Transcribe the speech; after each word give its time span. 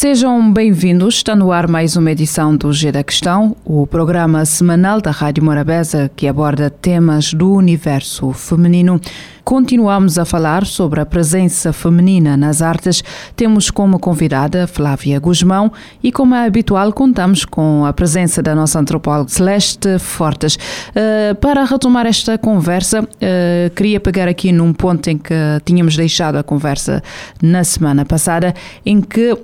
Sejam 0.00 0.52
bem-vindos. 0.52 1.16
Está 1.16 1.34
no 1.34 1.50
ar 1.50 1.66
mais 1.66 1.96
uma 1.96 2.12
edição 2.12 2.56
do 2.56 2.72
G 2.72 2.92
da 2.92 3.02
Questão, 3.02 3.56
o 3.64 3.84
programa 3.84 4.44
semanal 4.44 5.00
da 5.00 5.10
Rádio 5.10 5.42
Morabeza 5.42 6.08
que 6.14 6.28
aborda 6.28 6.70
temas 6.70 7.34
do 7.34 7.52
universo 7.52 8.32
feminino. 8.32 9.00
Continuamos 9.48 10.18
a 10.18 10.26
falar 10.26 10.66
sobre 10.66 11.00
a 11.00 11.06
presença 11.06 11.72
feminina 11.72 12.36
nas 12.36 12.60
artes. 12.60 13.02
Temos 13.34 13.70
como 13.70 13.98
convidada 13.98 14.66
Flávia 14.66 15.18
Guzmão 15.18 15.72
e, 16.02 16.12
como 16.12 16.34
é 16.34 16.44
habitual, 16.44 16.92
contamos 16.92 17.46
com 17.46 17.86
a 17.86 17.92
presença 17.94 18.42
da 18.42 18.54
nossa 18.54 18.78
antropóloga 18.78 19.30
Celeste 19.30 19.98
Fortes. 19.98 20.56
Uh, 20.56 21.34
para 21.36 21.64
retomar 21.64 22.04
esta 22.04 22.36
conversa, 22.36 23.00
uh, 23.02 23.74
queria 23.74 23.98
pegar 23.98 24.28
aqui 24.28 24.52
num 24.52 24.74
ponto 24.74 25.08
em 25.08 25.16
que 25.16 25.32
tínhamos 25.64 25.96
deixado 25.96 26.36
a 26.36 26.42
conversa 26.42 27.02
na 27.40 27.64
semana 27.64 28.04
passada, 28.04 28.54
em 28.84 29.00
que 29.00 29.32
uh, 29.32 29.38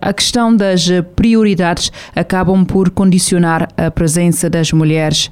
a 0.00 0.12
questão 0.12 0.54
das 0.54 0.86
prioridades 1.16 1.90
acabam 2.14 2.64
por 2.64 2.90
condicionar 2.90 3.68
a 3.76 3.90
presença 3.90 4.48
das 4.48 4.72
mulheres 4.72 5.28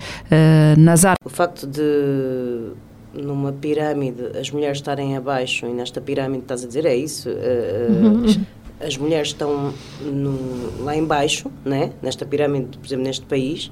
nas 0.77 1.04
artes. 1.04 1.24
O 1.24 1.30
facto 1.30 1.65
de 1.65 2.73
numa 3.12 3.52
pirâmide 3.52 4.38
as 4.38 4.50
mulheres 4.50 4.79
estarem 4.79 5.16
abaixo 5.16 5.66
e 5.66 5.73
nesta 5.73 6.01
pirâmide 6.01 6.43
estás 6.43 6.65
a 6.65 6.66
dizer 6.66 6.87
é 6.87 6.95
isso 6.95 7.29
uhum. 7.29 8.45
as 8.80 8.96
mulheres 8.96 9.29
estão 9.29 9.73
no, 10.01 10.85
lá 10.85 10.96
embaixo 10.96 11.51
né 11.65 11.93
nesta 12.02 12.24
pirâmide 12.24 12.79
por 12.79 12.87
exemplo 12.87 13.04
neste 13.04 13.26
país 13.26 13.70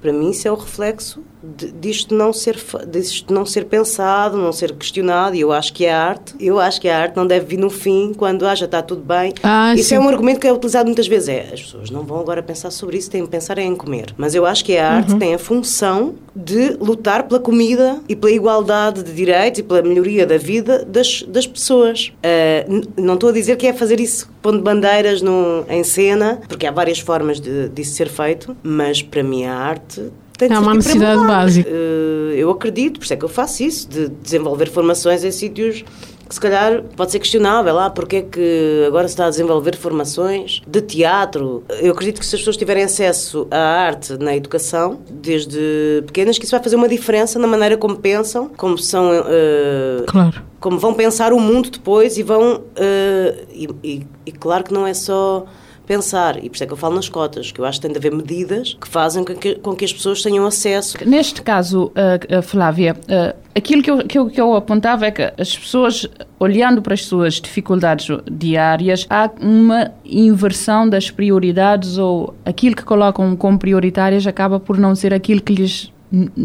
para 0.00 0.12
mim 0.12 0.30
isso 0.30 0.46
é 0.46 0.52
o 0.52 0.56
reflexo 0.56 1.22
disto 1.42 2.14
não 2.14 2.32
ser 2.32 2.56
disto 2.88 3.32
não 3.32 3.46
ser 3.46 3.64
pensado, 3.64 4.36
não 4.36 4.52
ser 4.52 4.72
questionado. 4.72 5.36
E 5.36 5.40
eu 5.40 5.52
acho 5.52 5.72
que 5.72 5.86
a 5.86 5.98
arte, 5.98 6.34
eu 6.40 6.58
acho 6.58 6.80
que 6.80 6.88
a 6.88 6.98
arte 6.98 7.16
não 7.16 7.26
deve 7.26 7.46
vir 7.46 7.58
no 7.58 7.70
fim 7.70 8.12
quando 8.16 8.46
ah, 8.46 8.54
já 8.54 8.64
está 8.64 8.82
tudo 8.82 9.02
bem. 9.02 9.32
Ah, 9.42 9.74
isso 9.74 9.90
sim. 9.90 9.94
é 9.94 10.00
um 10.00 10.08
argumento 10.08 10.40
que 10.40 10.46
é 10.46 10.52
utilizado 10.52 10.86
muitas 10.86 11.06
vezes. 11.06 11.28
É, 11.28 11.50
as 11.52 11.62
pessoas 11.62 11.90
não 11.90 12.02
vão 12.02 12.18
agora 12.18 12.42
pensar 12.42 12.70
sobre 12.70 12.98
isso, 12.98 13.10
têm 13.10 13.24
que 13.24 13.30
pensar 13.30 13.58
em 13.58 13.74
comer. 13.74 14.14
Mas 14.16 14.34
eu 14.34 14.44
acho 14.44 14.64
que 14.64 14.76
a 14.76 14.90
arte 14.90 15.12
uhum. 15.12 15.18
tem 15.18 15.34
a 15.34 15.38
função 15.38 16.14
de 16.34 16.76
lutar 16.80 17.24
pela 17.24 17.40
comida 17.40 18.00
e 18.08 18.14
pela 18.14 18.32
igualdade 18.32 19.02
de 19.02 19.12
direitos 19.12 19.60
e 19.60 19.62
pela 19.62 19.82
melhoria 19.82 20.26
da 20.26 20.38
vida 20.38 20.84
das, 20.84 21.22
das 21.22 21.46
pessoas. 21.46 22.12
Uh, 22.18 22.88
não 23.00 23.14
estou 23.14 23.30
a 23.30 23.32
dizer 23.32 23.56
que 23.56 23.66
é 23.66 23.72
fazer 23.72 24.00
isso 24.00 24.30
pondo 24.40 24.62
bandeiras 24.62 25.20
no, 25.20 25.64
em 25.68 25.82
cena, 25.82 26.40
porque 26.48 26.66
há 26.66 26.70
várias 26.70 27.00
formas 27.00 27.40
de, 27.40 27.68
disso 27.68 27.94
ser 27.94 28.08
feito, 28.08 28.56
mas 28.62 29.02
para 29.02 29.22
mim 29.22 29.44
a 29.44 29.54
arte 29.54 30.10
tem 30.38 30.52
é 30.52 30.58
uma 30.58 30.72
necessidade 30.72 31.26
básica. 31.26 31.68
Uh, 31.68 32.32
eu 32.32 32.50
acredito, 32.50 33.00
por 33.00 33.04
isso 33.04 33.12
é 33.12 33.16
que 33.16 33.24
eu 33.24 33.28
faço 33.28 33.62
isso, 33.64 33.88
de 33.88 34.08
desenvolver 34.08 34.70
formações 34.70 35.24
em 35.24 35.32
sítios 35.32 35.84
que 36.28 36.34
se 36.34 36.40
calhar 36.40 36.82
pode 36.94 37.10
ser 37.10 37.18
questionável, 37.18 37.74
lá 37.74 37.86
ah, 37.86 37.90
porque 37.90 38.16
é 38.16 38.22
que 38.22 38.84
agora 38.86 39.08
se 39.08 39.14
está 39.14 39.26
a 39.26 39.30
desenvolver 39.30 39.74
formações 39.76 40.60
de 40.66 40.82
teatro. 40.82 41.64
Eu 41.80 41.92
acredito 41.92 42.20
que 42.20 42.26
se 42.26 42.34
as 42.34 42.42
pessoas 42.42 42.56
tiverem 42.56 42.84
acesso 42.84 43.48
à 43.50 43.58
arte 43.58 44.12
na 44.18 44.36
educação, 44.36 45.00
desde 45.10 46.02
pequenas, 46.06 46.38
que 46.38 46.44
isso 46.44 46.50
vai 46.50 46.62
fazer 46.62 46.76
uma 46.76 46.88
diferença 46.88 47.38
na 47.38 47.46
maneira 47.46 47.78
como 47.78 47.96
pensam, 47.96 48.50
como 48.56 48.76
são... 48.76 49.10
Uh, 49.10 50.04
claro. 50.06 50.42
Como 50.60 50.78
vão 50.78 50.92
pensar 50.92 51.32
o 51.32 51.40
mundo 51.40 51.70
depois 51.70 52.18
e 52.18 52.22
vão... 52.22 52.56
Uh, 52.56 53.46
e, 53.50 53.68
e, 53.82 54.06
e 54.26 54.32
claro 54.32 54.64
que 54.64 54.72
não 54.72 54.86
é 54.86 54.92
só 54.92 55.46
pensar. 55.88 56.36
E 56.36 56.48
por 56.48 56.54
isso 56.54 56.64
é 56.64 56.66
que 56.66 56.72
eu 56.74 56.76
falo 56.76 56.94
nas 56.94 57.08
cotas, 57.08 57.50
que 57.50 57.58
eu 57.58 57.64
acho 57.64 57.80
que 57.80 57.86
tem 57.86 57.92
de 57.92 57.98
haver 57.98 58.14
medidas 58.14 58.76
que 58.78 58.86
fazem 58.86 59.24
com 59.24 59.34
que, 59.34 59.54
com 59.56 59.74
que 59.74 59.84
as 59.86 59.92
pessoas 59.92 60.22
tenham 60.22 60.46
acesso. 60.46 60.98
Neste 61.06 61.40
caso, 61.40 61.86
uh, 61.86 62.42
Flávia, 62.42 62.94
uh, 62.94 63.36
aquilo 63.56 63.82
que 63.82 63.90
eu, 63.90 63.98
que, 64.06 64.18
eu, 64.18 64.26
que 64.28 64.40
eu 64.40 64.54
apontava 64.54 65.06
é 65.06 65.10
que 65.10 65.22
as 65.22 65.56
pessoas, 65.56 66.06
olhando 66.38 66.82
para 66.82 66.92
as 66.92 67.04
suas 67.06 67.40
dificuldades 67.40 68.06
diárias, 68.30 69.06
há 69.08 69.30
uma 69.40 69.90
inversão 70.04 70.86
das 70.86 71.10
prioridades 71.10 71.96
ou 71.96 72.34
aquilo 72.44 72.76
que 72.76 72.84
colocam 72.84 73.34
como 73.34 73.58
prioritárias 73.58 74.26
acaba 74.26 74.60
por 74.60 74.76
não 74.76 74.94
ser 74.94 75.14
aquilo 75.14 75.40
que 75.40 75.54
lhes 75.54 75.92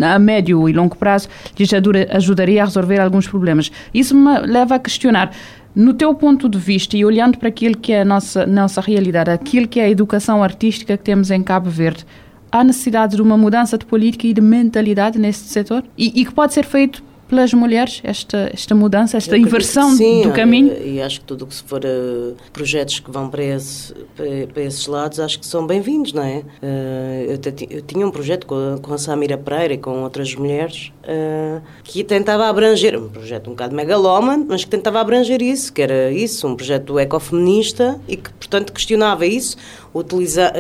a 0.01 0.19
médio 0.19 0.67
e 0.67 0.73
longo 0.73 0.97
prazo 0.97 1.29
lhes 1.57 1.69
ajudaria 2.09 2.61
a 2.61 2.65
resolver 2.65 2.99
alguns 2.99 3.27
problemas. 3.27 3.71
Isso 3.93 4.15
me 4.15 4.39
leva 4.39 4.75
a 4.75 4.79
questionar 4.79 5.31
no 5.75 5.94
teu 5.94 6.13
ponto 6.13 6.47
de 6.47 6.57
vista 6.57 6.95
e 6.95 7.03
olhando 7.03 7.38
para 7.38 7.50
aquilo 7.50 7.78
que 7.78 7.91
é 7.91 8.01
a 8.01 8.06
nossa, 8.06 8.45
nossa 8.45 8.81
realidade, 8.81 9.31
aquilo 9.31 9.67
que 9.67 9.79
é 9.79 9.85
a 9.85 9.89
educação 9.89 10.44
artística 10.44 10.97
que 10.97 11.03
temos 11.03 11.31
em 11.31 11.41
Cabo 11.41 11.69
Verde, 11.69 12.06
há 12.51 12.63
necessidade 12.63 13.16
de 13.16 13.22
uma 13.22 13.38
mudança 13.38 13.78
de 13.78 13.85
política 13.85 14.28
e 14.28 14.34
de 14.34 14.41
mentalidade 14.41 15.17
nesse 15.17 15.47
setor? 15.50 15.84
E, 15.97 16.22
e 16.22 16.25
que 16.25 16.34
pode 16.34 16.53
ser 16.53 16.66
feito 16.66 17.03
pelas 17.33 17.51
mulheres 17.51 17.99
esta, 18.03 18.51
esta 18.53 18.75
mudança, 18.75 19.17
esta 19.17 19.35
inversão 19.35 19.95
sim, 19.97 20.21
do 20.21 20.31
caminho? 20.31 20.71
E 20.85 21.01
acho 21.01 21.19
que 21.19 21.25
tudo 21.25 21.45
o 21.45 21.47
que 21.47 21.55
se 21.55 21.63
for 21.63 21.83
uh, 21.83 22.35
projetos 22.53 22.99
que 22.99 23.09
vão 23.09 23.27
para, 23.27 23.44
esse, 23.44 23.91
para, 24.16 24.47
para, 24.53 24.61
esses 24.61 24.85
lados, 24.85 25.19
acho 25.19 25.39
que 25.39 25.45
são 25.47 25.66
bem-vindos, 25.66 26.13
não 26.13 26.22
é? 26.22 26.43
Uh, 26.61 27.31
eu, 27.31 27.77
eu, 27.77 27.81
tinha 27.81 28.05
um 28.05 28.11
projeto 28.11 28.45
com 28.45 28.75
a, 28.75 28.77
com 28.77 28.93
a 28.93 28.99
Samira 28.99 29.35
Pereira 29.35 29.73
e 29.73 29.77
com 29.79 30.03
outras 30.03 30.35
mulheres 30.35 30.93
uh, 31.05 31.59
que 31.83 32.03
tentava 32.03 32.47
abranger, 32.47 32.95
um 32.99 33.09
projeto 33.09 33.47
um 33.47 33.53
bocado 33.53 33.75
megalómano, 33.75 34.45
mas 34.47 34.63
que 34.63 34.69
tentava 34.69 34.99
abranger 34.99 35.41
isso, 35.41 35.73
que 35.73 35.81
era 35.81 36.11
isso, 36.11 36.47
um 36.47 36.55
projeto 36.55 36.99
ecofeminista 36.99 37.99
e 38.07 38.16
que, 38.16 38.31
portanto, 38.31 38.72
questionava 38.72 39.25
isso, 39.25 39.57
utiliza, 39.91 40.53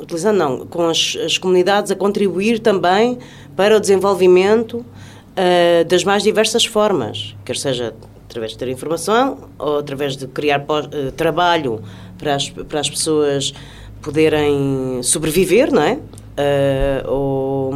utilizando, 0.00 0.36
não, 0.38 0.66
com 0.66 0.88
as, 0.88 1.18
as 1.22 1.36
comunidades 1.36 1.90
a 1.90 1.94
contribuir 1.94 2.60
também 2.60 3.18
para 3.54 3.76
o 3.76 3.80
desenvolvimento 3.80 4.84
uh, 5.36 5.84
das 5.84 6.04
mais 6.04 6.22
diversas 6.22 6.64
formas, 6.64 7.34
quer 7.44 7.56
seja 7.56 7.94
através 8.28 8.52
de 8.52 8.58
ter 8.58 8.68
informação 8.68 9.50
ou 9.58 9.78
através 9.78 10.16
de 10.16 10.26
criar 10.26 10.60
uh, 10.60 11.12
trabalho 11.12 11.82
para 12.18 12.34
as, 12.34 12.48
para 12.48 12.80
as 12.80 12.88
pessoas 12.88 13.52
poderem 14.00 15.00
sobreviver, 15.02 15.72
não 15.72 15.82
é? 15.82 15.98
Uh, 16.32 17.10
ou 17.10 17.74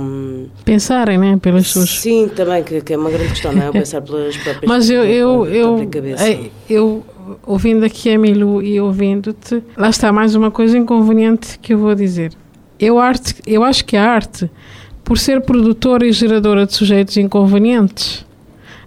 pensarem, 0.64 1.18
né, 1.18 1.36
pelas 1.36 1.66
suas 1.66 1.90
sim 1.90 2.26
também 2.26 2.62
que, 2.64 2.80
que, 2.80 2.94
é 2.94 2.96
uma 2.96 3.10
grande 3.10 3.28
questão, 3.28 3.52
não 3.52 3.62
é? 3.62 3.70
Pensar 3.70 4.00
pelas 4.00 4.34
próprias 4.34 4.64
mas 4.66 4.88
eu 4.88 5.04
eu 5.04 5.44
eu, 5.44 5.90
eu 6.70 7.04
ouvindo 7.46 7.84
aqui 7.84 8.10
a 8.10 8.18
Milu 8.18 8.62
e 8.62 8.80
ouvindo-te 8.80 9.62
lá 9.76 9.90
está 9.90 10.10
mais 10.10 10.34
uma 10.34 10.50
coisa 10.50 10.78
inconveniente 10.78 11.58
que 11.58 11.74
eu 11.74 11.78
vou 11.78 11.94
dizer 11.94 12.32
eu 12.80 12.98
arte 12.98 13.34
eu 13.46 13.62
acho 13.62 13.84
que 13.84 13.94
a 13.94 14.10
arte 14.10 14.50
por 15.06 15.18
ser 15.18 15.40
produtora 15.40 16.04
e 16.04 16.10
geradora 16.10 16.66
de 16.66 16.74
sujeitos 16.74 17.16
inconvenientes, 17.16 18.26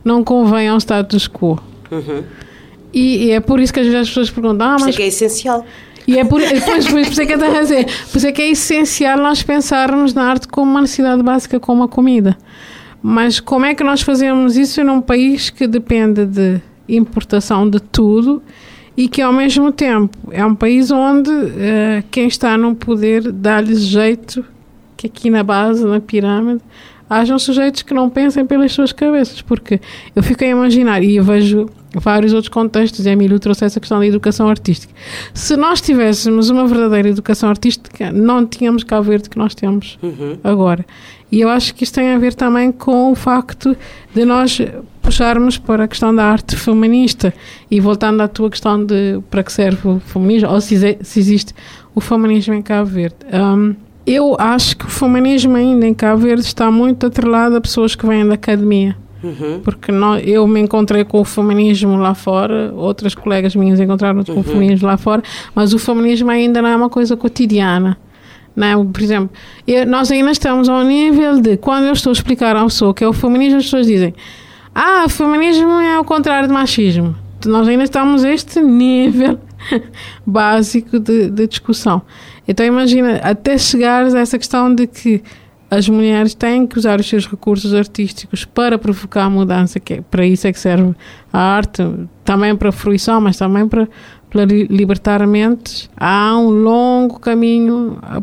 não 0.03 0.21
convém 0.21 0.67
ao 0.67 0.77
status 0.77 1.29
quo. 1.29 1.57
Uhum. 1.89 2.23
E, 2.93 3.27
e, 3.27 3.31
é 3.31 3.39
por 3.39 3.57
isso 3.57 3.73
que 3.73 3.79
às 3.79 3.85
vezes 3.85 4.01
as 4.01 4.07
pessoas 4.09 4.29
perguntam: 4.29 4.67
ah, 4.67 4.71
mas. 4.73 4.81
Isso 4.81 4.89
é 4.89 4.93
que 4.93 5.03
é 5.03 5.07
essencial. 5.07 5.65
E 6.05 6.17
é 6.17 6.25
por, 6.25 6.41
por 6.41 6.99
isso 6.99 7.21
é 7.21 7.25
que 7.25 7.33
eu 7.33 7.41
a 7.43 7.61
dizer, 7.61 7.85
por 8.11 8.17
isso 8.17 8.27
é 8.27 8.31
que 8.33 8.41
é 8.41 8.51
essencial 8.51 9.17
nós 9.17 9.41
pensarmos 9.43 10.13
na 10.13 10.23
arte 10.23 10.47
como 10.47 10.69
uma 10.69 10.81
necessidade 10.81 11.23
básica, 11.23 11.57
como 11.59 11.83
a 11.83 11.87
comida. 11.87 12.37
Mas 13.01 13.39
como 13.39 13.65
é 13.65 13.73
que 13.73 13.83
nós 13.83 14.01
fazemos 14.01 14.57
isso 14.57 14.83
num 14.83 14.99
país 14.99 15.49
que 15.49 15.67
depende 15.67 16.25
de 16.25 16.59
importação 16.89 17.69
de 17.69 17.79
tudo 17.79 18.43
e 18.97 19.07
que 19.07 19.21
ao 19.21 19.31
mesmo 19.31 19.71
tempo 19.71 20.17
é 20.31 20.45
um 20.45 20.55
país 20.55 20.91
onde 20.91 21.29
uh, 21.29 22.03
quem 22.11 22.27
está 22.27 22.57
no 22.57 22.75
poder 22.75 23.31
dá-lhes 23.31 23.81
jeito 23.81 24.43
que 24.99 25.07
aqui 25.07 25.29
na 25.29 25.43
base, 25.43 25.85
na 25.85 26.01
pirâmide, 26.01 26.61
hajam 27.09 27.39
sujeitos 27.39 27.83
que 27.83 27.93
não 27.93 28.09
pensem 28.09 28.45
pelas 28.45 28.73
suas 28.73 28.91
cabeças, 28.91 29.41
porque 29.41 29.79
eu 30.13 30.21
fico 30.21 30.43
a 30.43 30.47
imaginar, 30.47 31.01
e 31.01 31.17
vejo 31.21 31.67
vários 31.95 32.33
outros 32.33 32.49
contextos, 32.49 33.05
e 33.05 33.09
a 33.09 33.13
Emílio 33.13 33.39
trouxe 33.39 33.63
essa 33.63 33.79
questão 33.79 33.97
da 33.97 34.05
educação 34.05 34.49
artística. 34.49 34.93
Se 35.33 35.55
nós 35.55 35.79
tivéssemos 35.79 36.49
uma 36.49 36.67
verdadeira 36.67 37.07
educação 37.07 37.49
artística, 37.49 38.11
não 38.11 38.45
tínhamos 38.45 38.83
cá 38.83 38.99
verde 38.99 39.29
que 39.29 39.37
nós 39.37 39.55
temos 39.55 39.97
uhum. 40.03 40.37
agora. 40.43 40.85
E 41.31 41.39
eu 41.39 41.47
acho 41.47 41.73
que 41.73 41.85
isto 41.85 41.95
tem 41.95 42.09
a 42.09 42.17
ver 42.17 42.33
também 42.33 42.71
com 42.73 43.11
o 43.11 43.15
facto 43.15 43.77
de 44.13 44.25
nós 44.25 44.59
puxarmos 45.01 45.57
para 45.57 45.85
a 45.85 45.87
questão 45.87 46.13
da 46.13 46.25
arte 46.25 46.57
feminista 46.57 47.33
e 47.71 47.79
voltando 47.79 48.21
à 48.21 48.27
tua 48.27 48.49
questão 48.49 48.83
de 48.83 49.21
para 49.29 49.43
que 49.43 49.53
serve 49.53 49.87
o 49.87 49.99
feminismo, 50.01 50.49
ou 50.49 50.59
se, 50.59 50.97
se 51.01 51.19
existe 51.19 51.55
o 51.95 52.01
feminismo 52.01 52.53
em 52.53 52.61
Cabo 52.61 52.89
Verde. 52.89 53.15
Um, 53.33 53.88
eu 54.09 54.35
acho 54.39 54.75
que 54.75 54.85
o 54.85 54.89
feminismo 54.89 55.55
ainda 55.55 55.85
em 55.85 55.93
Cabo 55.93 56.23
Verde 56.23 56.41
está 56.41 56.71
muito 56.71 57.05
atrelado 57.05 57.55
a 57.55 57.61
pessoas 57.61 57.93
que 57.93 58.07
vêm 58.07 58.27
da 58.27 58.33
academia. 58.33 58.97
Uhum. 59.23 59.59
Porque 59.63 59.91
nós, 59.91 60.23
eu 60.25 60.47
me 60.47 60.59
encontrei 60.59 61.03
com 61.03 61.19
o 61.19 61.25
feminismo 61.25 61.95
lá 61.97 62.15
fora, 62.15 62.73
outras 62.75 63.13
colegas 63.13 63.55
minhas 63.55 63.79
encontraram 63.79 64.23
com 64.23 64.31
uhum. 64.31 64.39
o 64.39 64.43
feminismo 64.43 64.87
lá 64.87 64.97
fora, 64.97 65.21
mas 65.53 65.73
o 65.73 65.79
feminismo 65.79 66.31
ainda 66.31 66.59
não 66.61 66.69
é 66.69 66.75
uma 66.75 66.89
coisa 66.89 67.15
cotidiana. 67.15 67.97
Não, 68.55 68.87
por 68.87 69.01
exemplo, 69.01 69.29
eu, 69.67 69.85
nós 69.85 70.11
ainda 70.11 70.31
estamos 70.31 70.67
ao 70.67 70.83
nível 70.83 71.39
de 71.39 71.55
quando 71.57 71.85
eu 71.85 71.93
estou 71.93 72.09
a 72.09 72.13
explicar 72.13 72.55
a 72.55 72.59
uma 72.59 72.65
pessoa 72.65 72.93
que 72.93 73.03
é 73.03 73.07
o 73.07 73.13
feminismo, 73.13 73.59
as 73.59 73.65
pessoas 73.65 73.85
dizem: 73.85 74.13
Ah, 74.73 75.03
o 75.05 75.09
feminismo 75.09 75.69
é 75.79 75.99
o 75.99 76.03
contrário 76.03 76.47
do 76.47 76.53
machismo. 76.53 77.15
Nós 77.45 77.67
ainda 77.67 77.83
estamos 77.83 78.23
a 78.23 78.31
este 78.31 78.59
nível 78.59 79.39
básico 80.25 80.99
de, 80.99 81.29
de 81.29 81.47
discussão. 81.47 82.01
Então 82.49 82.65
imagina, 82.65 83.17
até 83.17 83.59
chegares 83.59 84.15
a 84.15 84.21
essa 84.21 84.35
questão 84.35 84.73
de 84.73 84.87
que 84.87 85.21
as 85.69 85.87
mulheres 85.87 86.33
têm 86.33 86.65
que 86.65 86.79
usar 86.79 86.99
os 86.99 87.07
seus 87.07 87.27
recursos 87.27 87.75
artísticos 87.75 88.43
para 88.43 88.75
provocar 88.75 89.25
a 89.25 89.29
mudança, 89.29 89.79
que 89.79 89.93
é, 89.93 90.01
para 90.01 90.25
isso 90.25 90.47
é 90.47 90.51
que 90.51 90.59
serve 90.59 90.95
a 91.31 91.39
arte, 91.39 91.83
também 92.25 92.55
para 92.55 92.69
a 92.69 92.71
fruição, 92.71 93.21
mas 93.21 93.37
também 93.37 93.67
para, 93.67 93.87
para 94.31 94.45
libertar 94.45 95.25
mentes. 95.27 95.91
Há 95.95 96.35
um 96.39 96.49
longo 96.49 97.19
caminho 97.19 97.99
a, 98.01 98.19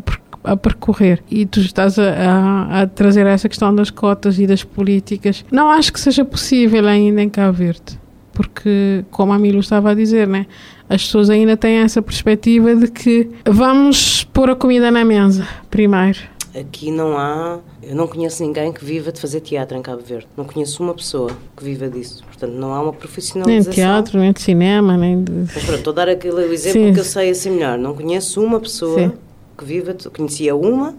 a 0.51 0.57
percorrer 0.57 1.23
e 1.31 1.45
tu 1.45 1.61
estás 1.61 1.97
a, 1.97 2.09
a, 2.09 2.81
a, 2.81 2.87
trazer 2.87 3.25
essa 3.25 3.47
questão 3.47 3.73
das 3.73 3.89
cotas 3.89 4.37
e 4.39 4.45
das 4.45 4.61
políticas. 4.61 5.45
Não 5.49 5.69
acho 5.69 5.93
que 5.93 6.01
seja 6.01 6.25
possível 6.25 6.85
ainda 6.85 7.21
em 7.21 7.29
Cabo 7.29 7.53
Verde, 7.53 7.97
porque, 8.37 9.03
como 9.09 9.33
a 9.33 9.39
Milo 9.39 9.59
estava 9.59 9.89
a 9.89 9.93
dizer, 9.95 10.27
né? 10.27 10.45
as 10.87 11.03
pessoas 11.03 11.29
ainda 11.29 11.57
têm 11.57 11.77
essa 11.77 12.01
perspectiva 12.01 12.75
de 12.75 12.89
que 12.89 13.29
vamos 13.45 14.23
pôr 14.25 14.51
a 14.51 14.55
comida 14.55 14.89
na 14.89 15.03
mesa 15.03 15.45
primeiro 15.69 16.19
Aqui 16.57 16.89
não 16.89 17.15
há. 17.15 17.59
Eu 17.83 17.95
não 17.95 18.07
conheço 18.07 18.41
ninguém 18.41 18.71
que 18.71 18.83
viva 18.83 19.11
de 19.11 19.21
fazer 19.21 19.41
teatro 19.41 19.77
em 19.77 19.81
Cabo 19.81 20.01
Verde. 20.01 20.27
Não 20.35 20.43
conheço 20.43 20.81
uma 20.81 20.93
pessoa 20.95 21.29
que 21.55 21.63
viva 21.63 21.87
disso. 21.87 22.23
Portanto, 22.23 22.53
não 22.53 22.73
há 22.73 22.81
uma 22.81 22.93
profissionalização. 22.93 23.63
Nem 23.63 23.69
de 23.69 23.75
teatro, 23.75 24.19
nem 24.19 24.31
de 24.31 24.41
cinema, 24.41 24.97
nem 24.97 25.23
de. 25.23 25.31
Mas 25.31 25.63
pronto, 25.63 25.77
estou 25.77 25.91
a 25.91 25.95
dar 25.95 26.09
aquele 26.09 26.41
exemplo 26.51 26.81
Sim. 26.81 26.93
que 26.93 26.99
eu 26.99 27.03
sei 27.03 27.29
assim 27.29 27.51
melhor. 27.51 27.77
Não 27.77 27.93
conheço 27.93 28.41
uma 28.41 28.59
pessoa 28.59 28.99
Sim. 28.99 29.11
que 29.55 29.65
viva. 29.65 29.93
De... 29.93 30.09
Conhecia 30.09 30.55
uma 30.55 30.95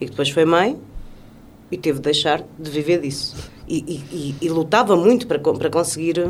e 0.00 0.06
que 0.06 0.12
depois 0.12 0.30
foi 0.30 0.46
mãe 0.46 0.78
e 1.70 1.76
teve 1.76 1.98
de 1.98 2.04
deixar 2.04 2.42
de 2.58 2.70
viver 2.70 3.02
disso. 3.02 3.36
E, 3.68 3.84
e, 3.86 4.16
e, 4.16 4.46
e 4.46 4.48
lutava 4.48 4.96
muito 4.96 5.26
para, 5.26 5.38
para 5.38 5.68
conseguir. 5.68 6.24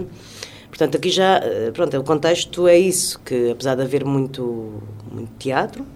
Portanto, 0.76 0.96
aqui 0.96 1.08
já. 1.10 1.38
Eh, 1.38 1.70
pronto, 1.72 1.96
o 1.96 2.04
contexto 2.04 2.68
é 2.68 2.76
isso, 2.78 3.18
que 3.20 3.50
apesar 3.50 3.74
de 3.76 3.82
haver 3.82 4.04
muito, 4.04 4.82
muito 5.10 5.30
teatro 5.38 5.86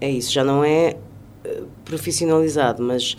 é 0.00 0.10
isso, 0.10 0.32
já 0.32 0.44
não 0.44 0.64
é 0.64 0.96
eh, 1.44 1.62
profissionalizado, 1.84 2.82
mas 2.82 3.16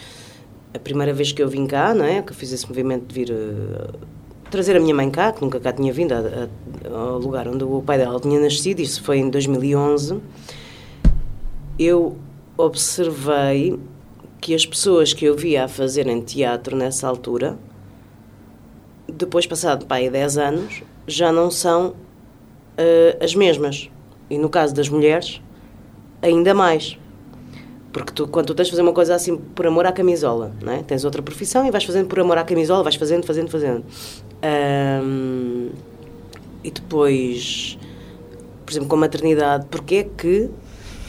a 0.73 0.79
primeira 0.79 1.13
vez 1.13 1.31
que 1.31 1.41
eu 1.41 1.47
vim 1.47 1.65
cá, 1.65 1.93
não 1.93 2.05
é? 2.05 2.21
Que 2.21 2.31
eu 2.31 2.35
fiz 2.35 2.51
esse 2.51 2.67
movimento 2.67 3.07
de 3.07 3.13
vir 3.13 3.31
uh, 3.31 3.97
trazer 4.51 4.75
a 4.75 4.79
minha 4.79 4.93
mãe 4.93 5.09
cá, 5.09 5.31
que 5.31 5.41
nunca 5.41 5.59
cá 5.59 5.71
tinha 5.73 5.91
vindo, 5.91 6.11
a, 6.13 6.17
a, 6.17 6.97
ao 6.97 7.17
lugar 7.17 7.47
onde 7.47 7.63
o 7.63 7.81
pai 7.81 7.97
dela 7.97 8.19
tinha 8.19 8.39
nascido, 8.39 8.79
isso 8.79 9.01
foi 9.01 9.17
em 9.17 9.29
2011. 9.29 10.19
Eu 11.77 12.17
observei 12.57 13.79
que 14.39 14.53
as 14.53 14.65
pessoas 14.65 15.13
que 15.13 15.25
eu 15.25 15.35
via 15.35 15.65
a 15.65 15.67
fazerem 15.67 16.21
teatro 16.21 16.75
nessa 16.75 17.07
altura, 17.07 17.57
depois 19.19 19.45
passado 19.45 19.85
pai 19.85 20.09
10 20.09 20.37
anos, 20.37 20.83
já 21.05 21.31
não 21.31 21.51
são 21.51 21.89
uh, 21.89 23.23
as 23.23 23.35
mesmas 23.35 23.89
e 24.29 24.37
no 24.37 24.49
caso 24.49 24.73
das 24.73 24.87
mulheres, 24.87 25.41
ainda 26.21 26.53
mais. 26.53 26.97
Porque 27.91 28.13
tu, 28.13 28.27
quando 28.27 28.45
tu 28.47 28.53
tens 28.53 28.65
de 28.65 28.71
fazer 28.71 28.83
uma 28.83 28.93
coisa 28.93 29.15
assim 29.15 29.35
por 29.35 29.65
amor 29.65 29.85
à 29.85 29.91
camisola, 29.91 30.51
não 30.61 30.71
é? 30.71 30.83
tens 30.83 31.03
outra 31.03 31.21
profissão 31.21 31.65
e 31.65 31.71
vais 31.71 31.83
fazendo 31.83 32.07
por 32.07 32.19
amor 32.19 32.37
à 32.37 32.43
camisola, 32.43 32.83
vais 32.83 32.95
fazendo, 32.95 33.25
fazendo, 33.25 33.49
fazendo. 33.49 33.83
Um, 35.03 35.69
e 36.63 36.69
depois, 36.69 37.79
por 38.65 38.71
exemplo, 38.71 38.87
com 38.87 38.95
a 38.95 38.99
maternidade, 38.99 39.65
porque 39.69 39.95
é 39.95 40.03
que. 40.03 40.49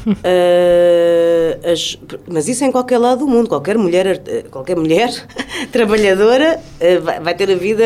Uh, 0.06 0.14
as, 1.64 1.98
mas 2.28 2.48
isso 2.48 2.64
em 2.64 2.72
qualquer 2.72 2.98
lado 2.98 3.20
do 3.20 3.26
mundo, 3.26 3.48
qualquer 3.48 3.76
mulher, 3.78 4.22
qualquer 4.50 4.76
mulher 4.76 5.10
trabalhadora 5.72 6.58
uh, 6.58 7.02
vai, 7.02 7.20
vai, 7.20 7.34
ter 7.34 7.50
a 7.50 7.54
vida 7.54 7.84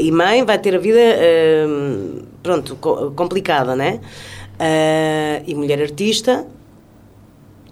e 0.00 0.10
mãe 0.10 0.44
vai 0.44 0.58
ter 0.58 0.74
a 0.74 0.78
vida 0.78 1.00
pronto, 2.42 2.76
complicada, 3.14 3.72
é? 3.82 4.00
Uh, 4.62 5.44
e 5.46 5.54
mulher 5.54 5.80
artista, 5.80 6.46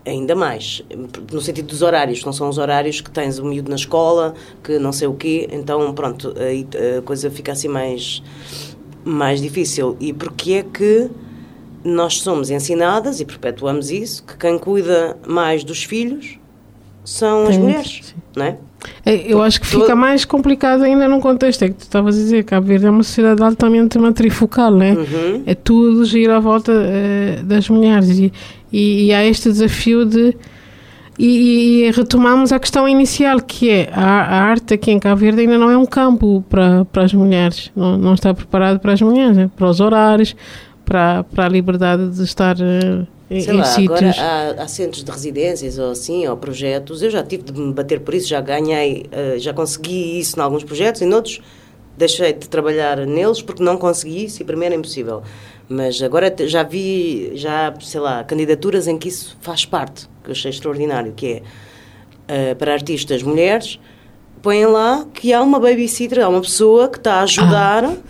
ainda 0.07 0.35
mais. 0.35 0.83
No 1.31 1.41
sentido 1.41 1.67
dos 1.67 1.83
horários, 1.83 2.25
não 2.25 2.33
são 2.33 2.49
os 2.49 2.59
horários 2.59 3.01
que 3.01 3.11
tens 3.11 3.39
o 3.39 3.45
miúdo 3.45 3.69
na 3.69 3.77
escola, 3.77 4.35
que 4.63 4.79
não 4.79 4.93
sei 4.93 5.09
o 5.09 5.15
quê, 5.15 5.49
então 5.53 5.93
pronto, 5.93 6.35
aí 6.39 6.67
a 6.99 7.03
coisa 7.03 7.31
fica 7.31 7.53
assim 7.53 7.69
mais, 7.69 8.23
mais 9.05 9.41
difícil. 9.41 9.97
E 10.01 10.13
porque 10.13 10.55
é 10.55 10.63
que 10.63 11.11
nós 11.85 12.21
somos 12.21 12.51
ensinadas, 12.51 13.21
e 13.21 13.25
perpetuamos 13.25 13.91
isso, 13.91 14.23
que 14.25 14.37
quem 14.37 14.59
cuida 14.59 15.17
mais 15.27 15.65
dos 15.65 15.83
filhos 15.85 16.39
são 17.05 17.47
as 17.47 17.57
mulheres, 17.57 18.01
sim. 18.03 18.15
não 18.37 18.45
é? 18.45 18.59
É, 19.05 19.33
eu 19.33 19.43
acho 19.43 19.61
que 19.61 19.67
fica 19.67 19.95
mais 19.95 20.25
complicado 20.25 20.83
ainda 20.83 21.07
num 21.09 21.21
contexto, 21.21 21.63
é 21.65 21.69
que 21.69 21.75
tu 21.75 21.83
estavas 21.83 22.17
a 22.17 22.19
dizer, 22.19 22.45
Cabo 22.45 22.67
Verde 22.67 22.87
é 22.87 22.91
uma 22.91 23.03
sociedade 23.03 23.43
altamente 23.43 23.99
matrifocal, 23.99 24.75
né? 24.75 24.93
Uhum. 24.93 25.43
é 25.47 25.55
tudo 25.55 26.05
gira 26.05 26.37
à 26.37 26.41
volta 26.41 26.73
uh, 26.73 27.43
das 27.45 27.69
mulheres 27.69 28.09
e, 28.19 28.33
e, 28.73 29.07
e, 29.07 29.13
há 29.13 29.25
este 29.25 29.51
desafio 29.51 30.05
de 30.07 30.37
e, 31.19 31.85
e, 31.85 31.91
retomamos 31.91 32.51
a 32.51 32.59
questão 32.59 32.89
inicial 32.89 33.41
que 33.41 33.69
é 33.69 33.91
a, 33.93 34.03
a, 34.03 34.43
arte 34.43 34.73
aqui 34.73 34.91
em 34.91 34.99
Cabo 34.99 35.21
Verde 35.21 35.43
ainda 35.43 35.59
não 35.59 35.71
é 35.71 35.77
um 35.77 35.85
campo 35.85 36.43
para, 36.49 36.87
para 36.87 37.05
as 37.05 37.13
mulheres, 37.13 37.71
não, 37.77 37.99
não 37.99 38.15
está 38.15 38.33
preparado 38.33 38.79
para 38.81 38.95
as 38.95 39.03
mulheres, 39.03 39.37
né? 39.37 39.51
para 39.55 39.69
os 39.69 39.81
horários, 39.81 40.35
para, 40.91 41.23
para 41.23 41.47
a 41.47 41.49
liberdade 41.49 42.11
de 42.11 42.25
estar 42.25 42.57
uh, 42.57 43.07
Sei 43.29 43.53
lá, 43.53 43.77
agora 43.77 44.11
há, 44.19 44.63
há, 44.65 44.67
centros 44.67 45.05
de 45.05 45.11
residências 45.13 45.79
ou 45.79 45.93
assim, 45.93 46.27
ou 46.27 46.37
projetos. 46.37 47.01
Eu 47.01 47.11
já 47.11 47.23
tive 47.23 47.45
de 47.45 47.53
me 47.53 47.73
bater 47.73 48.01
por 48.01 48.13
isso, 48.13 48.27
já 48.27 48.41
ganhei, 48.41 49.07
uh, 49.07 49.39
já 49.39 49.55
consegui 49.55 50.19
isso 50.19 50.37
em 50.37 50.43
alguns 50.43 50.65
projetos, 50.65 51.01
e 51.01 51.05
noutros 51.05 51.41
deixei 51.97 52.33
de 52.33 52.49
trabalhar 52.49 53.07
neles 53.07 53.41
porque 53.41 53.63
não 53.63 53.77
consegui 53.77 54.25
isso 54.25 54.43
e 54.43 54.45
para 54.45 54.57
mim 54.57 54.65
era 54.65 54.75
impossível. 54.75 55.23
Mas 55.69 56.03
agora 56.03 56.35
já 56.41 56.65
vi, 56.65 57.31
já, 57.37 57.73
sei 57.81 58.01
lá, 58.01 58.25
candidaturas 58.25 58.89
em 58.89 58.99
que 58.99 59.09
isso 59.09 59.39
faz 59.41 59.65
parte, 59.65 60.09
que 60.25 60.31
eu 60.31 60.33
achei 60.33 60.51
extraordinário, 60.51 61.13
que 61.13 61.41
é 62.29 62.53
uh, 62.53 62.57
para 62.57 62.73
artistas 62.73 63.23
mulheres, 63.23 63.79
põem 64.43 64.67
lá 64.67 65.07
que 65.15 65.33
há 65.33 65.41
uma 65.41 65.61
babysitter, 65.61 66.25
há 66.25 66.29
uma 66.29 66.41
pessoa 66.41 66.89
que 66.89 66.99
está 66.99 67.21
a 67.21 67.23
ajudar. 67.23 67.85
Ah 67.85 68.10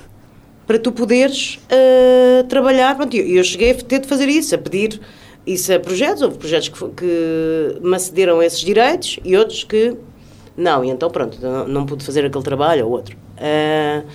para 0.71 0.79
tu 0.79 0.93
poderes 0.93 1.59
uh, 1.65 2.45
trabalhar. 2.45 2.95
Pronto, 2.95 3.17
eu, 3.17 3.27
eu 3.27 3.43
cheguei 3.43 3.73
a 3.73 3.75
ter 3.75 3.99
de 3.99 4.07
fazer 4.07 4.29
isso, 4.29 4.55
a 4.55 4.59
pedir 4.59 5.01
isso 5.45 5.75
a 5.75 5.81
projetos. 5.81 6.23
Houve 6.23 6.39
projetos 6.39 6.69
que, 6.69 6.89
que 6.91 7.81
me 7.83 7.97
acederam 7.97 8.41
esses 8.41 8.61
direitos 8.61 9.19
e 9.25 9.37
outros 9.37 9.65
que 9.65 9.97
não. 10.57 10.85
E 10.85 10.91
então, 10.91 11.11
pronto, 11.11 11.37
não, 11.43 11.67
não 11.67 11.87
pude 11.87 12.05
fazer 12.05 12.25
aquele 12.25 12.45
trabalho 12.45 12.87
ou 12.87 12.93
outro. 12.93 13.17
Uh, 13.17 14.07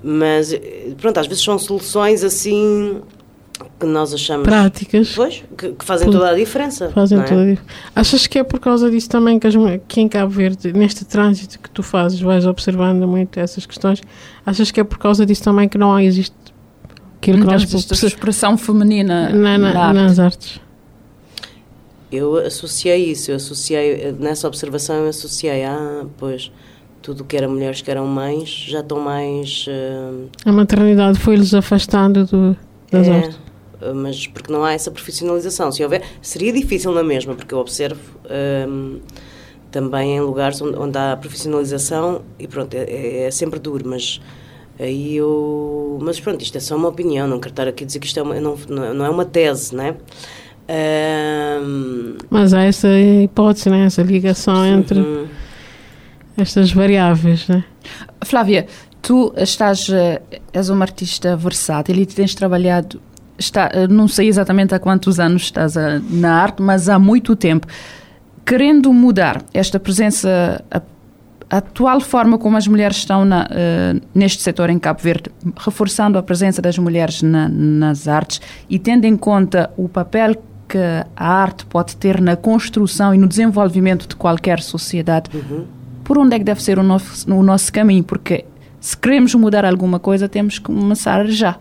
mas, 0.00 0.54
pronto, 0.98 1.18
às 1.18 1.26
vezes 1.26 1.42
são 1.42 1.58
soluções 1.58 2.22
assim 2.22 3.02
que 3.78 3.86
nós 3.86 4.12
achamos 4.12 4.44
práticas 4.44 5.12
pois, 5.14 5.44
que, 5.56 5.72
que 5.72 5.84
fazem 5.84 6.10
toda 6.10 6.30
a 6.30 6.34
diferença. 6.34 6.90
Fazem 6.90 7.18
é? 7.18 7.22
toda 7.22 7.42
a 7.42 7.46
diferença. 7.46 7.72
Achas 7.94 8.26
que 8.26 8.38
é 8.38 8.44
por 8.44 8.58
causa 8.58 8.90
disso 8.90 9.08
também 9.08 9.38
que, 9.38 9.46
as, 9.46 9.54
que 9.86 10.00
em 10.00 10.08
Cabo 10.08 10.30
Verde, 10.30 10.72
neste 10.72 11.04
trânsito 11.04 11.58
que 11.58 11.70
tu 11.70 11.82
fazes, 11.82 12.20
vais 12.20 12.46
observando 12.46 13.06
muito 13.06 13.38
essas 13.38 13.66
questões, 13.66 14.02
achas 14.44 14.70
que 14.70 14.80
é 14.80 14.84
por 14.84 14.98
causa 14.98 15.24
disso 15.24 15.42
também 15.42 15.68
que 15.68 15.78
não 15.78 15.98
existe 15.98 16.34
aquilo 17.18 17.38
que 17.38 17.44
nós 17.44 17.62
existe 17.62 18.06
expressão 18.06 18.56
feminina 18.56 19.30
na, 19.30 19.58
na, 19.58 19.72
na 19.72 19.92
nas 19.92 20.18
artes? 20.18 20.60
Eu 22.10 22.36
associei 22.38 23.10
isso, 23.10 23.30
eu 23.30 23.36
associei, 23.36 24.12
nessa 24.18 24.48
observação 24.48 24.96
eu 24.96 25.08
associei, 25.08 25.62
ah, 25.64 26.06
pois, 26.16 26.50
tudo 27.02 27.22
que 27.22 27.36
era 27.36 27.46
mulheres 27.46 27.82
que 27.82 27.90
eram 27.90 28.06
mães 28.06 28.48
já 28.48 28.80
estão 28.80 28.98
mais... 28.98 29.66
Uh... 29.68 30.28
A 30.44 30.52
maternidade 30.52 31.18
foi-lhes 31.18 31.52
afastando 31.52 32.24
do, 32.24 32.56
das 32.90 33.06
é, 33.06 33.16
artes. 33.16 33.47
Eh, 33.80 33.92
mas 33.92 34.26
porque 34.26 34.52
não 34.52 34.64
há 34.64 34.72
essa 34.72 34.90
profissionalização. 34.90 35.70
Se 35.72 35.82
houver, 35.82 36.02
seria 36.20 36.52
difícil 36.52 36.92
na 36.92 37.02
mesma, 37.02 37.34
porque 37.34 37.54
eu 37.54 37.58
observo 37.58 38.00
um, 38.68 39.00
também 39.70 40.16
em 40.16 40.20
lugares 40.20 40.60
onde, 40.60 40.76
onde, 40.78 40.98
há 40.98 41.16
profissionalização 41.16 42.22
e 42.38 42.46
pronto, 42.46 42.74
é, 42.74 42.84
é, 42.84 43.22
é, 43.24 43.30
sempre 43.30 43.58
duro, 43.58 43.88
mas 43.88 44.20
aí 44.78 45.16
eu. 45.16 45.98
Mas 46.02 46.18
pronto, 46.20 46.42
isto 46.42 46.56
é 46.56 46.60
só 46.60 46.76
uma 46.76 46.88
opinião, 46.88 47.26
não 47.26 47.38
quero 47.38 47.52
estar 47.52 47.68
aqui 47.68 47.84
a 47.84 47.86
dizer 47.86 47.98
que 47.98 48.06
isto 48.06 48.18
é 48.18 48.22
uma, 48.22 48.40
não, 48.40 48.56
não 48.68 49.04
é 49.04 49.10
uma 49.10 49.24
tese, 49.24 49.74
não 49.74 49.84
é? 49.84 49.96
Um, 50.70 52.18
mas 52.28 52.52
há 52.52 52.62
essa 52.62 52.88
hipótese, 52.88 53.70
né? 53.70 53.86
essa 53.86 54.02
ligação 54.02 54.66
entre 54.66 54.98
uhum. 54.98 55.26
estas 56.36 56.70
variáveis. 56.70 57.48
Né? 57.48 57.64
Flávia, 58.22 58.66
tu 59.00 59.32
estás, 59.34 59.88
eh, 59.88 60.20
és 60.52 60.68
uma 60.68 60.84
artista 60.84 61.34
versátil 61.36 61.96
e 61.96 62.04
tens 62.04 62.34
trabalhado 62.34 63.00
está, 63.38 63.70
eh, 63.72 63.86
não 63.86 64.08
sei 64.08 64.28
exatamente 64.28 64.74
há 64.74 64.78
quantos 64.78 65.20
anos 65.20 65.42
estás 65.42 65.76
a, 65.76 66.00
na 66.10 66.34
arte, 66.34 66.60
mas 66.60 66.88
há 66.88 66.98
muito 66.98 67.36
tempo. 67.36 67.66
Querendo 68.44 68.92
mudar 68.92 69.42
esta 69.54 69.78
presença, 69.78 70.64
a, 70.70 70.80
a 71.50 71.56
atual 71.58 72.00
forma 72.00 72.38
como 72.38 72.56
as 72.56 72.66
mulheres 72.66 72.98
estão 72.98 73.24
na, 73.24 73.44
uh, 73.44 74.00
neste 74.14 74.42
setor 74.42 74.70
em 74.70 74.78
Cabo 74.78 75.00
Verde, 75.00 75.30
reforçando 75.56 76.18
a 76.18 76.22
presença 76.22 76.60
das 76.60 76.78
mulheres 76.78 77.22
na, 77.22 77.48
nas 77.48 78.08
artes 78.08 78.40
e 78.68 78.78
tendo 78.78 79.04
em 79.04 79.16
conta 79.16 79.70
o 79.76 79.88
papel 79.88 80.34
que 80.68 80.78
a 81.16 81.26
arte 81.26 81.64
pode 81.64 81.96
ter 81.96 82.20
na 82.20 82.36
construção 82.36 83.14
e 83.14 83.18
no 83.18 83.26
desenvolvimento 83.26 84.06
de 84.06 84.14
qualquer 84.14 84.60
sociedade, 84.60 85.30
uhum. 85.34 85.64
por 86.04 86.18
onde 86.18 86.36
é 86.36 86.38
que 86.38 86.44
deve 86.44 86.62
ser 86.62 86.78
o 86.78 86.82
nosso, 86.82 87.30
o 87.32 87.42
nosso 87.42 87.72
caminho? 87.72 88.04
Porque 88.04 88.44
se 88.78 88.96
queremos 88.96 89.34
mudar 89.34 89.64
alguma 89.64 89.98
coisa, 89.98 90.28
temos 90.28 90.58
que 90.58 90.66
começar 90.66 91.26
já. 91.26 91.58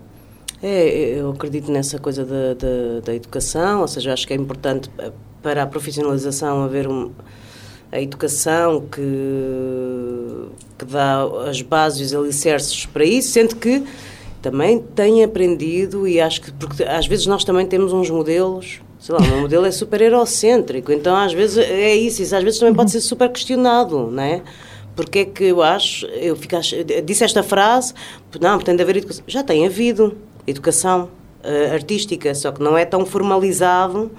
É, 0.61 1.19
eu 1.19 1.29
acredito 1.29 1.71
nessa 1.71 1.99
coisa 1.99 2.25
da, 2.25 2.53
da, 2.55 2.99
da 3.05 3.15
educação, 3.15 3.81
ou 3.81 3.87
seja, 3.87 4.13
acho 4.13 4.25
que 4.25 4.33
é 4.33 4.35
importante 4.35 4.89
eh, 4.97 5.11
para 5.41 5.61
a 5.61 5.67
profissionalização 5.67 6.63
haver 6.63 6.87
um, 6.87 7.11
a 7.91 8.01
educação 8.01 8.81
que, 8.81 9.01
que 10.77 10.85
dá 10.85 11.23
as 11.47 11.61
bases 11.61 12.11
e 12.11 12.15
os 12.15 12.23
alicerces 12.23 12.87
para 12.87 13.05
isso, 13.05 13.29
sendo 13.29 13.55
que 13.55 13.83
também 14.41 14.79
tem 14.79 15.23
aprendido 15.23 16.07
e 16.07 16.19
acho 16.19 16.41
que, 16.41 16.51
porque 16.51 16.83
às 16.83 17.05
vezes 17.05 17.27
nós 17.27 17.43
também 17.43 17.67
temos 17.67 17.93
uns 17.93 18.09
modelos, 18.09 18.81
sei 18.99 19.13
lá, 19.13 19.21
o 19.21 19.27
meu 19.27 19.41
modelo 19.41 19.65
é 19.65 19.71
super 19.71 20.01
eurocêntrico, 20.01 20.91
então 20.91 21.15
às 21.15 21.33
vezes 21.33 21.59
é 21.59 21.95
isso, 21.95 22.23
isso 22.23 22.35
às 22.35 22.43
vezes 22.43 22.59
também 22.59 22.73
pode 22.73 22.89
ser 22.89 23.01
super 23.01 23.29
questionado, 23.29 24.09
não 24.09 24.23
é? 24.23 24.41
Porque 24.95 25.19
é 25.19 25.25
que 25.25 25.43
eu 25.43 25.61
acho, 25.61 26.07
eu 26.07 26.35
fico, 26.35 26.55
disse 27.05 27.23
esta 27.23 27.43
frase, 27.43 27.93
não, 28.41 28.57
tem 28.57 28.75
de 28.75 28.81
haver 28.81 28.97
educação. 28.97 29.23
Já 29.27 29.43
tem 29.43 29.63
havido 29.63 30.17
educação 30.47 31.09
uh, 31.43 31.73
artística, 31.73 32.33
só 32.33 32.51
que 32.51 32.63
não 32.63 32.77
é 32.77 32.85
tão 32.85 33.05
formalizado 33.05 34.09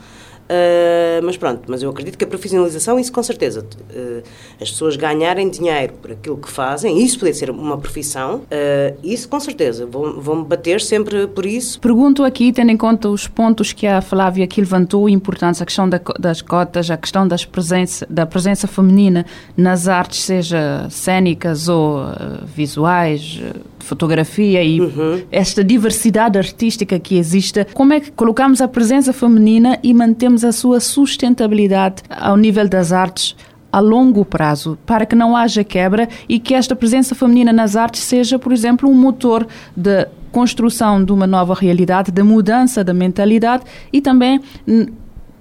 Uh, 0.49 1.23
mas 1.23 1.37
pronto, 1.37 1.65
mas 1.69 1.83
eu 1.83 1.91
acredito 1.91 2.17
que 2.17 2.25
a 2.25 2.27
profissionalização, 2.27 2.99
isso 2.99 3.13
com 3.13 3.23
certeza, 3.23 3.61
uh, 3.61 4.23
as 4.59 4.71
pessoas 4.71 4.97
ganharem 4.97 5.51
dinheiro 5.51 5.93
por 6.01 6.13
aquilo 6.13 6.39
que 6.39 6.51
fazem, 6.51 7.05
isso 7.05 7.19
poder 7.19 7.35
ser 7.35 7.51
uma 7.51 7.77
profissão, 7.77 8.37
uh, 8.37 8.99
isso 9.03 9.29
com 9.29 9.39
certeza, 9.39 9.85
vão, 9.85 10.19
vão 10.19 10.43
bater 10.43 10.81
sempre 10.81 11.27
por 11.27 11.45
isso. 11.45 11.79
Pergunto 11.79 12.25
aqui, 12.25 12.51
tendo 12.51 12.71
em 12.71 12.79
conta 12.79 13.11
os 13.11 13.29
pontos 13.29 13.75
que 13.75 13.87
a 13.87 14.01
Flávia 14.01 14.45
aqui 14.45 14.63
levantou, 14.63 15.07
importantes, 15.07 15.61
a 15.61 15.67
questão 15.67 15.87
da, 15.87 16.01
das 16.19 16.41
cotas, 16.41 16.91
a 16.91 16.97
questão 16.97 17.29
das 17.29 17.45
presença, 17.45 18.07
da 18.09 18.25
presença 18.25 18.67
feminina 18.67 19.27
nas 19.55 19.87
artes, 19.87 20.21
seja 20.21 20.89
cênicas 20.89 21.69
ou 21.69 21.99
visuais, 22.47 23.39
fotografia 23.88 24.62
e 24.62 24.80
uhum. 24.80 25.23
esta 25.33 25.64
diversidade 25.64 26.38
artística 26.38 26.99
que 26.99 27.16
existe, 27.16 27.66
como 27.75 27.92
é 27.92 28.00
que 28.00 28.12
colocamos 28.12 28.61
a 28.61 28.68
presença 28.68 29.12
feminina 29.12 29.78
e 29.83 29.92
mantemos 29.95 30.45
a 30.45 30.52
sua 30.52 30.78
sustentabilidade 30.78 32.02
ao 32.09 32.37
nível 32.37 32.68
das 32.68 32.92
artes 32.92 33.35
a 33.73 33.80
longo 33.80 34.25
prazo, 34.25 34.78
para 34.87 35.04
que 35.04 35.14
não 35.14 35.37
haja 35.37 35.62
quebra 35.62 36.09
e 36.28 36.38
que 36.38 36.54
esta 36.54 36.75
presença 36.75 37.14
feminina 37.14 37.52
nas 37.52 37.76
artes 37.76 38.02
seja, 38.02 38.38
por 38.38 38.52
exemplo, 38.52 38.88
um 38.88 38.95
motor 38.95 39.47
de 39.76 40.07
construção 40.33 41.04
de 41.04 41.12
uma 41.12 41.26
nova 41.26 41.54
realidade, 41.54 42.11
de 42.11 42.23
mudança 42.23 42.85
da 42.85 42.95
mentalidade 42.95 43.64
e 43.92 44.00
também 44.00 44.40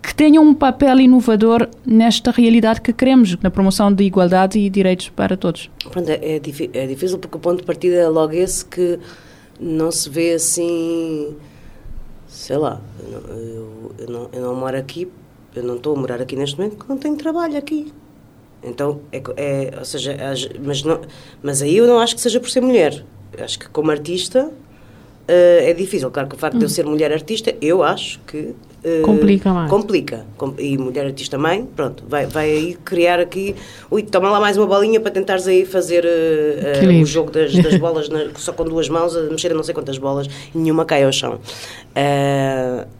que 0.01 0.13
tenham 0.13 0.43
um 0.43 0.53
papel 0.53 0.99
inovador 0.99 1.67
nesta 1.85 2.31
realidade 2.31 2.81
que 2.81 2.93
queremos, 2.93 3.35
na 3.41 3.49
promoção 3.51 3.91
de 3.93 4.03
igualdade 4.03 4.59
e 4.59 4.69
direitos 4.69 5.09
para 5.09 5.35
todos. 5.35 5.69
Pronto, 5.91 6.09
é, 6.09 6.35
é, 6.35 6.87
difícil 6.87 7.17
porque 7.19 7.37
o 7.37 7.39
ponto 7.39 7.59
de 7.59 7.63
partida 7.63 7.95
é 7.95 8.07
logo 8.07 8.33
esse 8.33 8.63
que 8.65 8.99
não 9.59 9.91
se 9.91 10.09
vê 10.09 10.33
assim, 10.33 11.35
sei 12.27 12.57
lá, 12.57 12.79
eu, 13.11 13.35
eu, 13.35 13.91
eu, 13.99 14.09
não, 14.09 14.29
eu 14.31 14.41
não 14.41 14.55
moro 14.55 14.77
aqui, 14.77 15.07
eu 15.55 15.63
não 15.63 15.75
estou 15.75 15.95
a 15.95 15.99
morar 15.99 16.21
aqui 16.21 16.35
neste 16.35 16.57
momento 16.57 16.77
porque 16.77 16.91
não 16.91 16.99
tenho 16.99 17.15
trabalho 17.15 17.57
aqui. 17.57 17.91
Então, 18.63 19.01
é, 19.11 19.21
é, 19.35 19.75
ou 19.77 19.85
seja, 19.85 20.17
mas, 20.63 20.83
não, 20.83 21.01
mas 21.41 21.61
aí 21.61 21.77
eu 21.77 21.87
não 21.87 21.99
acho 21.99 22.15
que 22.15 22.21
seja 22.21 22.39
por 22.39 22.49
ser 22.49 22.61
mulher. 22.61 23.03
Acho 23.39 23.59
que 23.59 23.69
como 23.69 23.91
artista 23.91 24.51
Uh, 25.27 25.59
é 25.61 25.73
difícil. 25.73 26.09
Claro 26.09 26.29
que 26.29 26.35
o 26.35 26.37
facto 26.37 26.53
uhum. 26.53 26.59
de 26.59 26.65
eu 26.65 26.69
ser 26.69 26.85
mulher 26.85 27.11
artista, 27.11 27.53
eu 27.61 27.83
acho 27.83 28.19
que. 28.21 28.55
Uh, 28.83 29.01
complica 29.01 29.51
mais. 29.51 29.69
Complica. 29.69 30.25
e 30.59 30.77
mulher 30.77 31.05
artista 31.05 31.35
também, 31.35 31.65
pronto, 31.65 32.03
vai, 32.07 32.25
vai 32.27 32.49
aí 32.49 32.73
criar 32.75 33.19
aqui. 33.19 33.55
Ui, 33.89 34.03
toma 34.03 34.29
lá 34.29 34.39
mais 34.39 34.55
uma 34.55 34.67
bolinha 34.67 34.99
para 34.99 35.11
tentares 35.11 35.47
aí 35.47 35.65
fazer 35.65 36.05
uh, 36.05 37.01
o 37.01 37.05
jogo 37.05 37.31
das, 37.31 37.53
das 37.53 37.77
bolas 37.79 38.07
na, 38.09 38.27
só 38.35 38.53
com 38.53 38.63
duas 38.63 38.87
mãos, 38.87 39.15
a 39.15 39.23
mexer 39.23 39.51
a 39.51 39.55
não 39.55 39.63
sei 39.63 39.73
quantas 39.73 39.97
bolas 39.97 40.27
e 40.53 40.57
nenhuma 40.57 40.85
cai 40.85 41.03
ao 41.03 41.11
chão. 41.11 41.39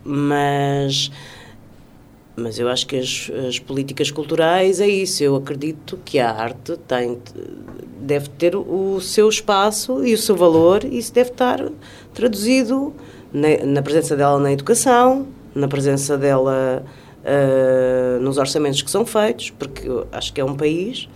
mas. 0.04 1.12
Mas 2.40 2.60
eu 2.60 2.70
acho 2.70 2.86
que 2.86 2.96
as, 2.96 3.32
as 3.48 3.58
políticas 3.58 4.12
culturais 4.12 4.80
é 4.80 4.88
isso. 4.88 5.24
Eu 5.24 5.36
acredito 5.36 5.98
que 6.06 6.20
a 6.20 6.32
arte 6.32 6.78
tem, 6.88 7.18
deve 8.00 8.30
ter 8.30 8.56
o 8.56 9.02
seu 9.02 9.28
espaço 9.28 10.06
e 10.06 10.14
o 10.14 10.18
seu 10.20 10.36
valor, 10.36 10.84
e 10.84 11.00
isso 11.00 11.12
deve 11.12 11.32
estar 11.32 11.68
traduzido 12.14 12.94
na, 13.34 13.66
na 13.66 13.82
presença 13.82 14.16
dela 14.16 14.40
na 14.40 14.52
educação, 14.52 15.28
na 15.58 15.68
presença 15.68 16.18
dela 16.18 16.84
uh, 17.24 18.22
nos 18.22 18.38
orçamentos 18.38 18.82
que 18.82 18.92
são 18.92 19.06
feitos, 19.06 19.50
porque 19.50 19.88
acho 20.12 20.32
que 20.34 20.40
é 20.40 20.46
um 20.46 20.56
país 20.56 21.10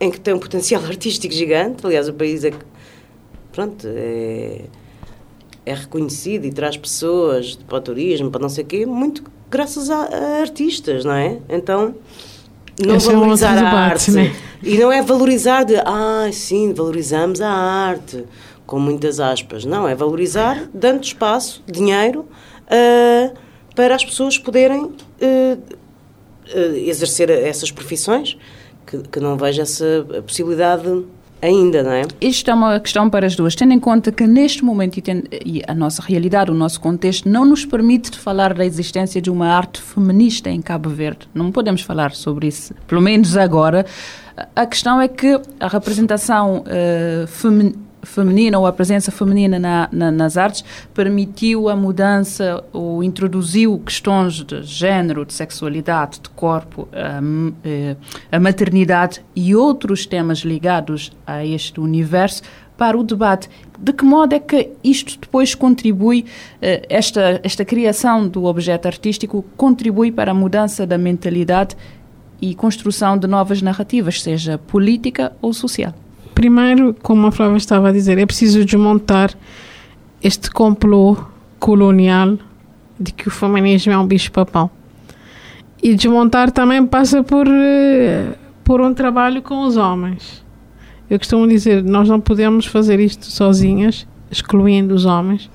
em 0.00 0.10
que 0.10 0.20
tem 0.20 0.34
um 0.34 0.38
potencial 0.38 0.82
artístico 0.86 1.34
gigante. 1.34 1.84
Aliás, 1.84 2.08
o 2.08 2.14
país 2.14 2.44
é 2.44 2.52
pronto 3.52 3.86
é, 3.88 4.62
é 5.64 5.74
reconhecido 5.74 6.44
e 6.44 6.52
traz 6.52 6.76
pessoas 6.76 7.56
para 7.56 7.78
o 7.78 7.80
turismo, 7.80 8.30
para 8.30 8.40
não 8.40 8.48
sei 8.48 8.64
o 8.64 8.66
quê, 8.66 8.86
muito 8.86 9.24
graças 9.50 9.90
a, 9.90 9.96
a 9.96 10.40
artistas, 10.40 11.04
não 11.04 11.14
é? 11.14 11.38
Então 11.48 11.94
não 12.84 12.96
Esse 12.96 13.10
valorizar 13.10 13.56
é 13.56 13.60
a 13.60 13.70
arte 13.70 14.10
né? 14.10 14.36
e 14.62 14.76
não 14.76 14.92
é 14.92 15.00
valorizar 15.00 15.64
de 15.64 15.76
ah 15.76 16.28
sim 16.30 16.74
valorizamos 16.74 17.40
a 17.40 17.48
arte 17.48 18.24
com 18.66 18.78
muitas 18.78 19.20
aspas. 19.20 19.64
Não, 19.64 19.88
é 19.88 19.94
valorizar, 19.94 20.68
dando 20.74 21.04
espaço, 21.04 21.62
dinheiro, 21.66 22.26
uh, 22.66 23.36
para 23.76 23.94
as 23.94 24.04
pessoas 24.04 24.38
poderem 24.38 24.84
uh, 24.84 24.92
uh, 25.22 26.58
exercer 26.74 27.30
essas 27.30 27.70
profissões, 27.70 28.36
que, 28.86 28.98
que 28.98 29.20
não 29.20 29.36
vejo 29.36 29.60
essa 29.60 30.04
possibilidade 30.26 31.04
ainda, 31.42 31.82
não 31.82 31.92
é? 31.92 32.02
Isto 32.20 32.50
é 32.50 32.54
uma 32.54 32.80
questão 32.80 33.10
para 33.10 33.26
as 33.26 33.36
duas, 33.36 33.54
tendo 33.54 33.72
em 33.72 33.78
conta 33.78 34.10
que 34.10 34.26
neste 34.26 34.64
momento 34.64 34.98
e, 35.44 35.62
a 35.66 35.74
nossa 35.74 36.02
realidade, 36.02 36.50
o 36.50 36.54
nosso 36.54 36.80
contexto, 36.80 37.28
não 37.28 37.44
nos 37.44 37.64
permite 37.64 38.18
falar 38.18 38.54
da 38.54 38.64
existência 38.64 39.20
de 39.20 39.30
uma 39.30 39.48
arte 39.48 39.80
feminista 39.80 40.48
em 40.48 40.62
Cabo 40.62 40.88
Verde. 40.88 41.28
Não 41.34 41.52
podemos 41.52 41.82
falar 41.82 42.12
sobre 42.12 42.48
isso, 42.48 42.74
pelo 42.86 43.02
menos 43.02 43.36
agora. 43.36 43.84
A 44.54 44.66
questão 44.66 45.00
é 45.00 45.08
que 45.08 45.38
a 45.60 45.68
representação 45.68 46.64
uh, 46.64 47.26
feminina 47.26 47.85
feminina 48.06 48.58
ou 48.58 48.66
a 48.66 48.72
presença 48.72 49.10
feminina 49.10 49.58
na, 49.58 49.88
na, 49.92 50.10
nas 50.10 50.36
artes 50.36 50.64
permitiu 50.94 51.68
a 51.68 51.76
mudança 51.76 52.64
ou 52.72 53.02
introduziu 53.02 53.78
questões 53.78 54.44
de 54.44 54.62
género, 54.62 55.24
de 55.24 55.34
sexualidade, 55.34 56.20
de 56.20 56.30
corpo, 56.30 56.88
a, 56.92 57.20
eh, 57.64 57.96
a 58.30 58.40
maternidade 58.40 59.22
e 59.34 59.54
outros 59.54 60.06
temas 60.06 60.38
ligados 60.38 61.12
a 61.26 61.44
este 61.44 61.80
universo 61.80 62.42
para 62.76 62.96
o 62.96 63.02
debate. 63.02 63.48
De 63.78 63.92
que 63.92 64.04
modo 64.04 64.34
é 64.34 64.38
que 64.38 64.70
isto 64.82 65.18
depois 65.18 65.54
contribui, 65.54 66.24
eh, 66.62 66.86
esta, 66.88 67.40
esta 67.42 67.64
criação 67.64 68.28
do 68.28 68.44
objeto 68.44 68.86
artístico 68.86 69.44
contribui 69.56 70.12
para 70.12 70.30
a 70.30 70.34
mudança 70.34 70.86
da 70.86 70.96
mentalidade 70.96 71.76
e 72.40 72.54
construção 72.54 73.18
de 73.18 73.26
novas 73.26 73.62
narrativas, 73.62 74.22
seja 74.22 74.58
política 74.58 75.32
ou 75.40 75.52
social? 75.52 75.94
Primeiro, 76.36 76.94
como 77.02 77.26
a 77.26 77.32
Flávia 77.32 77.56
estava 77.56 77.88
a 77.88 77.92
dizer, 77.92 78.18
é 78.18 78.26
preciso 78.26 78.62
desmontar 78.62 79.30
este 80.22 80.50
complô 80.50 81.16
colonial 81.58 82.36
de 83.00 83.10
que 83.10 83.26
o 83.26 83.30
feminismo 83.30 83.90
é 83.94 83.96
um 83.96 84.06
bicho-papão. 84.06 84.70
E 85.82 85.94
desmontar 85.94 86.50
também 86.50 86.86
passa 86.86 87.24
por, 87.24 87.46
eh, 87.48 88.34
por 88.62 88.82
um 88.82 88.92
trabalho 88.92 89.40
com 89.40 89.64
os 89.64 89.78
homens. 89.78 90.44
Eu 91.08 91.18
costumo 91.18 91.48
dizer, 91.48 91.82
nós 91.82 92.06
não 92.06 92.20
podemos 92.20 92.66
fazer 92.66 93.00
isto 93.00 93.24
sozinhas, 93.24 94.06
excluindo 94.30 94.94
os 94.94 95.06
homens, 95.06 95.50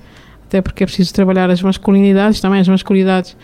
até 0.48 0.60
porque 0.60 0.82
é 0.82 0.86
preciso 0.86 1.14
trabalhar 1.14 1.48
as 1.48 1.62
masculinidades, 1.62 2.40
também 2.40 2.58
as 2.58 2.66
masculinidades, 2.66 3.36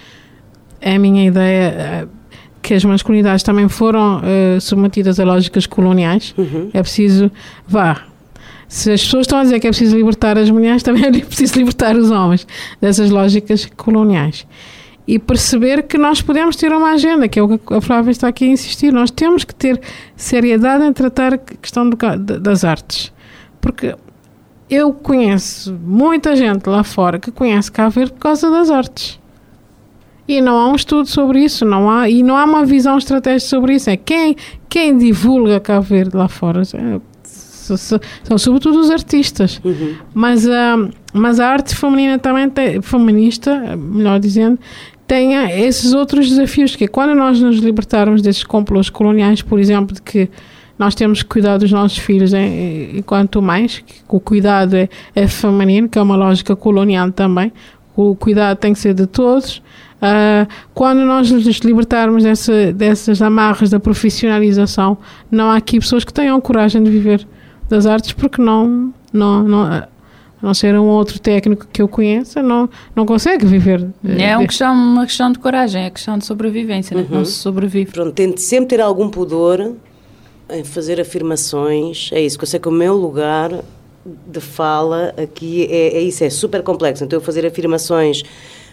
é 0.80 0.96
a 0.96 0.98
minha 0.98 1.24
ideia, 1.24 1.68
eh, 1.68 2.08
que 2.62 2.74
as 2.74 2.84
masculinidades 2.84 3.42
também 3.42 3.68
foram 3.68 4.18
uh, 4.18 4.60
submetidas 4.60 5.18
a 5.18 5.24
lógicas 5.24 5.66
coloniais. 5.66 6.34
Uhum. 6.36 6.70
É 6.72 6.82
preciso, 6.82 7.30
vá. 7.66 8.04
Se 8.68 8.92
as 8.92 9.02
pessoas 9.02 9.22
estão 9.22 9.38
a 9.38 9.42
dizer 9.42 9.60
que 9.60 9.66
é 9.66 9.70
preciso 9.70 9.96
libertar 9.96 10.36
as 10.36 10.50
mulheres, 10.50 10.82
também 10.84 11.04
é 11.04 11.10
preciso 11.10 11.58
libertar 11.58 11.96
os 11.96 12.10
homens 12.10 12.46
dessas 12.80 13.10
lógicas 13.10 13.66
coloniais. 13.76 14.46
E 15.06 15.18
perceber 15.18 15.84
que 15.84 15.96
nós 15.96 16.20
podemos 16.20 16.54
ter 16.54 16.70
uma 16.70 16.90
agenda, 16.90 17.28
que 17.28 17.38
é 17.38 17.42
o 17.42 17.58
que 17.58 17.74
a 17.74 17.80
Flávia 17.80 18.10
está 18.10 18.28
aqui 18.28 18.44
a 18.44 18.48
insistir. 18.48 18.92
Nós 18.92 19.10
temos 19.10 19.42
que 19.42 19.54
ter 19.54 19.80
seriedade 20.14 20.84
em 20.84 20.92
tratar 20.92 21.32
a 21.32 21.38
questão 21.38 21.88
do, 21.88 21.96
das 22.38 22.62
artes. 22.62 23.10
Porque 23.58 23.94
eu 24.68 24.92
conheço 24.92 25.72
muita 25.82 26.36
gente 26.36 26.68
lá 26.68 26.84
fora 26.84 27.18
que 27.18 27.30
conhece 27.30 27.72
Cabo 27.72 27.90
Verde 27.90 28.12
por 28.12 28.20
causa 28.20 28.50
das 28.50 28.70
artes. 28.70 29.18
E 30.28 30.42
não 30.42 30.58
há 30.58 30.68
um 30.68 30.76
estudo 30.76 31.08
sobre 31.08 31.42
isso, 31.42 31.64
não 31.64 31.90
há, 31.90 32.08
e 32.08 32.22
não 32.22 32.36
há 32.36 32.44
uma 32.44 32.66
visão 32.66 32.98
estratégica 32.98 33.48
sobre 33.48 33.74
isso. 33.76 33.88
É 33.88 33.96
quem, 33.96 34.36
quem 34.68 34.96
divulga 34.98 35.58
Cabo 35.58 35.82
Verde 35.82 36.14
lá 36.14 36.28
fora 36.28 36.60
é, 36.60 37.00
são, 37.22 38.36
sobretudo 38.36 38.78
os 38.78 38.90
artistas. 38.90 39.58
Uhum. 39.64 39.94
Mas, 40.12 40.46
uh, 40.46 40.90
mas 41.14 41.40
a 41.40 41.48
arte 41.48 41.74
feminina 41.74 42.18
também 42.18 42.48
tem, 42.50 42.82
feminista, 42.82 43.74
melhor 43.76 44.20
dizendo, 44.20 44.58
tem 45.06 45.34
esses 45.62 45.94
outros 45.94 46.28
desafios, 46.28 46.76
que 46.76 46.84
é 46.84 46.88
quando 46.88 47.14
nós 47.14 47.40
nos 47.40 47.56
libertarmos 47.58 48.20
desses 48.20 48.44
complôs 48.44 48.90
coloniais, 48.90 49.40
por 49.40 49.58
exemplo, 49.58 49.94
de 49.94 50.02
que 50.02 50.28
nós 50.78 50.94
temos 50.94 51.22
que 51.22 51.28
cuidar 51.28 51.56
dos 51.56 51.72
nossos 51.72 51.96
filhos 51.96 52.32
e, 52.34 53.02
quanto 53.06 53.40
mais, 53.40 53.78
que 53.78 53.94
o 54.06 54.20
cuidado 54.20 54.76
é, 54.76 54.88
é 55.14 55.26
feminino, 55.26 55.88
que 55.88 55.98
é 55.98 56.02
uma 56.02 56.14
lógica 56.14 56.54
colonial 56.54 57.10
também, 57.10 57.50
o 57.96 58.14
cuidado 58.14 58.58
tem 58.58 58.74
que 58.74 58.78
ser 58.78 58.94
de 58.94 59.06
todos. 59.06 59.60
Uh, 59.98 60.46
quando 60.74 61.00
nós 61.00 61.30
nos 61.30 61.44
libertarmos 61.44 62.22
dessa, 62.22 62.72
dessas 62.72 63.20
amarras 63.20 63.70
da 63.70 63.80
profissionalização, 63.80 64.96
não 65.30 65.50
há 65.50 65.56
aqui 65.56 65.80
pessoas 65.80 66.04
que 66.04 66.12
tenham 66.12 66.40
coragem 66.40 66.82
de 66.82 66.90
viver 66.90 67.26
das 67.68 67.84
artes 67.84 68.12
porque 68.12 68.40
não, 68.40 68.94
não, 69.12 69.42
não 69.42 69.62
a 69.62 69.88
não 70.40 70.54
ser 70.54 70.74
um 70.76 70.86
outro 70.86 71.18
técnico 71.18 71.66
que 71.72 71.82
eu 71.82 71.88
conheça, 71.88 72.42
não, 72.42 72.68
não 72.94 73.04
consegue 73.04 73.44
viver. 73.44 73.86
Eh, 74.04 74.22
é 74.22 74.36
uma 74.36 74.46
questão, 74.46 74.72
uma 74.72 75.04
questão 75.04 75.32
de 75.32 75.38
coragem, 75.38 75.84
é 75.84 75.90
questão 75.90 76.16
de 76.16 76.24
sobrevivência, 76.24 76.96
uhum. 76.96 77.06
não 77.10 77.24
se 77.24 77.32
sobrevive. 77.32 77.90
Pronto, 77.90 78.12
tente 78.12 78.40
sempre 78.40 78.76
ter 78.76 78.80
algum 78.80 79.08
pudor 79.08 79.74
em 80.50 80.64
fazer 80.64 81.00
afirmações, 81.00 82.10
é 82.12 82.20
isso, 82.20 82.38
que 82.38 82.44
eu 82.44 82.48
sei 82.48 82.60
que 82.60 82.68
o 82.68 82.72
meu 82.72 82.94
lugar 82.94 83.50
de 84.26 84.40
fala 84.40 85.12
aqui 85.20 85.66
é, 85.70 85.98
é 85.98 86.00
isso, 86.00 86.24
é 86.24 86.30
super 86.30 86.62
complexo. 86.62 87.04
Então 87.04 87.18
eu 87.18 87.20
fazer 87.20 87.44
afirmações 87.44 88.22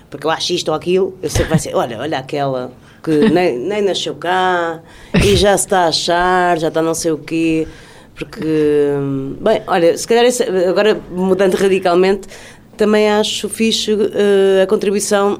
porque 0.09 0.25
eu 0.25 0.31
acho 0.31 0.53
isto 0.53 0.69
ou 0.69 0.75
aquilo, 0.75 1.17
eu 1.21 1.29
sei 1.29 1.43
que 1.43 1.49
vai 1.49 1.59
ser, 1.59 1.75
olha, 1.75 1.99
olha 1.99 2.19
aquela 2.19 2.71
que 3.03 3.29
nem, 3.29 3.57
nem 3.59 3.81
nasceu 3.83 4.15
cá 4.15 4.81
e 5.23 5.35
já 5.35 5.55
se 5.57 5.65
está 5.65 5.81
a 5.81 5.87
achar, 5.87 6.57
já 6.57 6.69
está 6.69 6.81
não 6.81 6.95
sei 6.95 7.11
o 7.11 7.17
quê. 7.17 7.67
Porque, 8.15 8.93
bem, 9.41 9.61
olha, 9.67 9.95
se 9.97 10.07
calhar 10.07 10.23
esse, 10.23 10.41
agora 10.43 10.99
mudando 11.11 11.53
radicalmente, 11.55 12.27
também 12.77 13.09
acho 13.09 13.49
fixe 13.49 13.93
uh, 13.93 14.63
a 14.63 14.67
contribuição 14.67 15.39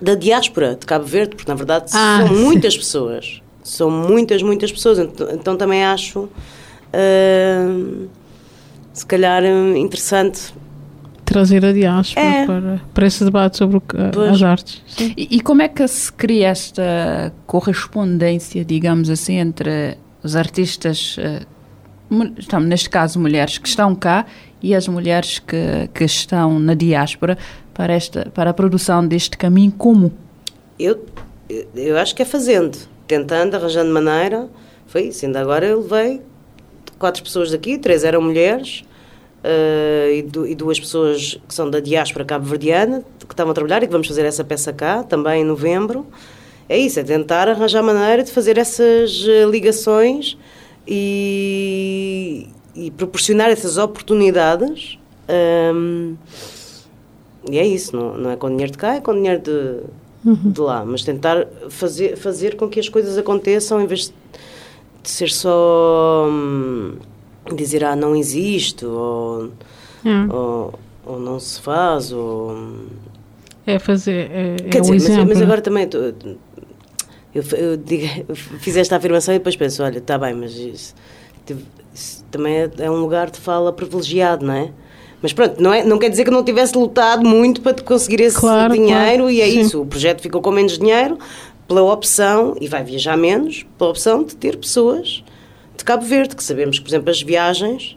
da 0.00 0.14
diáspora 0.14 0.74
de 0.74 0.86
Cabo 0.86 1.04
Verde, 1.04 1.36
porque 1.36 1.50
na 1.50 1.56
verdade 1.56 1.90
ah, 1.92 2.18
são 2.20 2.28
sim. 2.28 2.42
muitas 2.42 2.76
pessoas. 2.76 3.42
São 3.62 3.90
muitas, 3.90 4.42
muitas 4.42 4.72
pessoas. 4.72 4.98
Então, 4.98 5.28
então 5.30 5.56
também 5.56 5.84
acho, 5.84 6.20
uh, 6.20 8.08
se 8.92 9.06
calhar, 9.06 9.44
interessante 9.44 10.54
trazer 11.26 11.64
a 11.64 11.72
diáspora 11.72 12.24
é. 12.24 12.46
para, 12.46 12.80
para 12.94 13.06
esse 13.06 13.22
debate 13.24 13.58
sobre 13.58 13.76
o, 13.76 13.82
as 14.30 14.42
artes. 14.42 14.82
E, 14.98 15.36
e, 15.36 15.40
como 15.40 15.60
é 15.60 15.68
que 15.68 15.86
se 15.86 16.10
cria 16.10 16.48
esta 16.48 17.32
correspondência, 17.46 18.64
digamos 18.64 19.10
assim, 19.10 19.36
entre 19.36 19.98
os 20.22 20.36
artistas, 20.36 21.16
uh, 21.18 22.60
neste 22.60 22.88
caso 22.88 23.18
mulheres 23.18 23.58
que 23.58 23.68
estão 23.68 23.94
cá 23.94 24.24
e 24.62 24.74
as 24.74 24.88
mulheres 24.88 25.38
que, 25.40 25.88
que 25.92 26.04
estão 26.04 26.58
na 26.58 26.74
diáspora 26.74 27.36
para, 27.74 27.92
esta, 27.92 28.30
para 28.32 28.50
a 28.50 28.54
produção 28.54 29.06
deste 29.06 29.36
caminho 29.36 29.72
comum? 29.72 30.10
Eu, 30.78 31.04
eu 31.74 31.98
acho 31.98 32.14
que 32.14 32.22
é 32.22 32.24
fazendo, 32.24 32.78
tentando, 33.06 33.54
arranjando 33.56 33.92
maneira. 33.92 34.48
Foi 34.86 35.08
isso, 35.08 35.26
ainda 35.26 35.40
agora 35.40 35.66
eu 35.66 35.80
levei 35.80 36.22
quatro 36.98 37.22
pessoas 37.22 37.50
daqui, 37.50 37.76
três 37.78 38.04
eram 38.04 38.22
mulheres, 38.22 38.84
e, 40.12 40.22
du 40.22 40.46
e, 40.46 40.54
duas 40.54 40.78
pessoas 40.78 41.38
que 41.46 41.54
são 41.54 41.68
da 41.70 41.80
diáspora 41.80 42.24
cabo-verdiana, 42.24 43.02
que 43.18 43.32
estavam 43.32 43.52
a 43.52 43.54
trabalhar 43.54 43.82
e 43.82 43.86
que 43.86 43.92
vamos 43.92 44.06
fazer 44.06 44.24
essa 44.24 44.44
peça 44.44 44.72
cá, 44.72 45.02
também 45.02 45.42
em 45.42 45.44
novembro. 45.44 46.06
É 46.68 46.76
isso, 46.76 46.98
é 46.98 47.04
tentar 47.04 47.48
arranjar 47.48 47.82
maneira 47.82 48.24
de 48.24 48.32
fazer 48.32 48.58
essas 48.58 49.22
uh, 49.22 49.48
ligações 49.48 50.36
e, 50.86 52.48
e, 52.74 52.90
proporcionar 52.90 53.50
essas 53.50 53.78
oportunidades. 53.78 54.98
Um, 55.74 56.16
e 57.48 57.58
é 57.58 57.66
isso, 57.66 57.96
não, 57.96 58.16
não 58.16 58.30
é 58.30 58.36
com 58.36 58.48
dinheiro 58.48 58.72
de 58.72 58.78
cá, 58.78 58.96
é 58.96 59.00
com 59.00 59.14
dinheiro 59.14 59.40
de, 59.40 60.28
uhum. 60.28 60.50
de 60.50 60.60
lá. 60.60 60.84
Mas 60.84 61.04
tentar 61.04 61.46
fazer, 61.68 62.16
fazer 62.16 62.56
com 62.56 62.68
que 62.68 62.80
as 62.80 62.88
coisas 62.88 63.16
aconteçam 63.16 63.80
em 63.80 63.86
vez 63.86 64.12
de 65.02 65.10
ser 65.10 65.30
só. 65.30 66.26
Hum, 66.28 66.96
dizer, 67.54 67.84
ah, 67.84 67.96
não 67.96 68.14
existe, 68.16 68.84
ou, 68.84 69.50
hum. 70.04 70.28
ou, 70.30 70.74
ou, 71.04 71.20
não 71.20 71.38
se 71.38 71.60
faz, 71.60 72.12
ou... 72.12 72.56
É 73.66 73.78
fazer, 73.78 74.30
é, 74.30 74.56
Quer 74.70 74.78
é 74.78 74.80
dizer, 74.80 75.12
um 75.12 75.16
mas, 75.18 75.28
mas, 75.28 75.42
agora 75.42 75.60
também... 75.60 75.88
eu, 77.34 77.44
eu, 77.52 77.76
digo, 77.76 78.34
fiz 78.34 78.76
esta 78.76 78.96
afirmação 78.96 79.34
e 79.34 79.38
depois 79.38 79.56
penso, 79.56 79.82
olha, 79.82 79.98
está 79.98 80.16
bem, 80.16 80.34
mas 80.34 80.54
isso, 80.54 80.94
isso 81.94 82.24
também 82.30 82.56
é, 82.56 82.70
é, 82.78 82.90
um 82.90 83.00
lugar 83.00 83.30
de 83.30 83.38
fala 83.38 83.72
privilegiado, 83.72 84.44
não 84.44 84.54
é? 84.54 84.70
Mas 85.20 85.32
pronto, 85.32 85.60
não, 85.60 85.72
é, 85.72 85.82
não 85.82 85.98
quer 85.98 86.10
dizer 86.10 86.24
que 86.24 86.30
não 86.30 86.44
tivesse 86.44 86.76
lutado 86.76 87.26
muito 87.26 87.60
para 87.60 87.74
conseguir 87.82 88.20
esse 88.20 88.38
claro, 88.38 88.72
dinheiro 88.72 89.24
claro. 89.24 89.30
e 89.30 89.40
é 89.40 89.46
Sim. 89.46 89.60
isso, 89.60 89.82
o 89.82 89.86
projeto 89.86 90.20
ficou 90.20 90.40
com 90.40 90.50
menos 90.50 90.78
dinheiro 90.78 91.18
pela 91.66 91.82
opção, 91.82 92.56
e 92.60 92.68
vai 92.68 92.84
viajar 92.84 93.16
menos, 93.16 93.66
pela 93.76 93.90
opção 93.90 94.22
de 94.22 94.36
ter 94.36 94.56
pessoas 94.56 95.24
de 95.76 95.84
Cabo 95.84 96.04
Verde, 96.04 96.34
que 96.34 96.42
sabemos 96.42 96.78
por 96.78 96.88
exemplo, 96.88 97.10
as 97.10 97.22
viagens, 97.22 97.96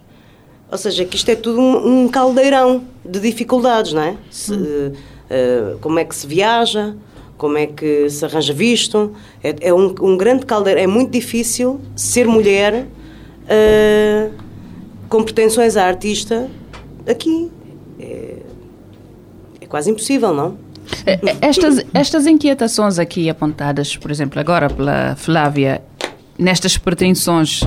ou 0.71 0.77
seja, 0.77 1.03
que 1.05 1.15
isto 1.15 1.29
é 1.29 1.35
tudo 1.35 1.59
um, 1.59 2.03
um 2.03 2.07
caldeirão 2.07 2.83
de 3.03 3.19
dificuldades, 3.19 3.93
não 3.93 4.03
é? 4.03 4.15
Se, 4.29 4.53
uh, 4.53 5.79
como 5.81 5.97
é 5.97 6.05
que 6.05 6.15
se 6.15 6.27
viaja, 6.27 6.95
como 7.37 7.57
é 7.57 7.65
que 7.65 8.09
se 8.09 8.23
arranja 8.23 8.53
visto, 8.53 9.13
é, 9.43 9.55
é 9.61 9.73
um, 9.73 9.95
um, 10.01 10.17
grande 10.17 10.45
caldeirão, 10.45 10.81
é 10.81 10.87
muito 10.87 11.11
difícil 11.11 11.79
ser 11.95 12.27
mulher 12.27 12.85
uh, 12.85 14.33
com 15.07 15.23
pretensões 15.23 15.75
a 15.75 15.85
artista 15.85 16.49
aqui. 17.07 17.49
É, 17.99 18.35
é 19.61 19.65
quase 19.65 19.89
impossível, 19.89 20.33
não? 20.33 20.57
Estas, 21.41 21.85
estas 21.93 22.25
inquietações 22.27 22.99
aqui 22.99 23.29
apontadas, 23.29 23.95
por 23.95 24.11
exemplo, 24.11 24.39
agora 24.39 24.69
pela 24.69 25.15
Flávia, 25.15 25.81
nestas 26.39 26.77
pretensões, 26.77 27.61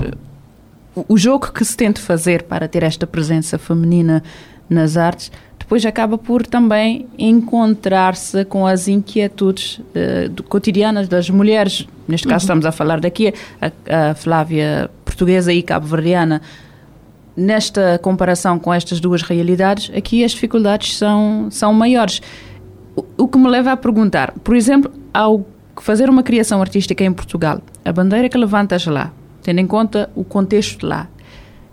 o 0.96 1.16
jogo 1.16 1.52
que 1.52 1.64
se 1.64 1.76
tenta 1.76 2.00
fazer 2.00 2.44
para 2.44 2.66
ter 2.66 2.82
esta 2.82 3.06
presença 3.06 3.58
feminina 3.58 4.22
nas 4.68 4.96
artes, 4.96 5.30
depois 5.58 5.84
acaba 5.86 6.18
por 6.18 6.46
também 6.46 7.06
encontrar-se 7.18 8.44
com 8.46 8.66
as 8.66 8.88
inquietudes 8.88 9.78
uh, 9.78 10.42
cotidianas 10.44 11.08
das 11.08 11.30
mulheres. 11.30 11.86
Neste 12.08 12.26
caso, 12.26 12.42
uhum. 12.42 12.46
estamos 12.46 12.66
a 12.66 12.72
falar 12.72 13.00
daqui, 13.00 13.32
a, 13.60 14.10
a 14.10 14.14
Flávia 14.14 14.90
portuguesa 15.04 15.52
e 15.52 15.62
cabo-verdiana. 15.62 16.42
Nesta 17.34 17.98
comparação 18.02 18.58
com 18.58 18.72
estas 18.72 19.00
duas 19.00 19.22
realidades, 19.22 19.90
aqui 19.96 20.24
as 20.24 20.32
dificuldades 20.32 20.96
são, 20.96 21.48
são 21.50 21.72
maiores. 21.72 22.20
O, 22.94 23.04
o 23.24 23.28
que 23.28 23.38
me 23.38 23.48
leva 23.48 23.72
a 23.72 23.76
perguntar, 23.76 24.32
por 24.44 24.54
exemplo, 24.54 24.92
ao 25.14 25.46
fazer 25.80 26.10
uma 26.10 26.22
criação 26.22 26.60
artística 26.60 27.02
em 27.02 27.12
Portugal, 27.12 27.62
a 27.84 27.92
bandeira 27.92 28.28
que 28.28 28.36
levantas 28.36 28.86
lá, 28.86 29.12
tendo 29.42 29.60
em 29.60 29.66
conta 29.66 30.10
o 30.14 30.24
contexto 30.24 30.86
lá, 30.86 31.08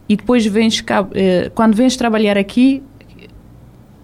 e 0.08 0.16
depois 0.16 0.46
vens 0.46 0.82
cá, 0.82 1.08
eh, 1.14 1.52
quando 1.54 1.76
vens 1.76 1.96
trabalhar 1.96 2.38
aqui, 2.38 2.82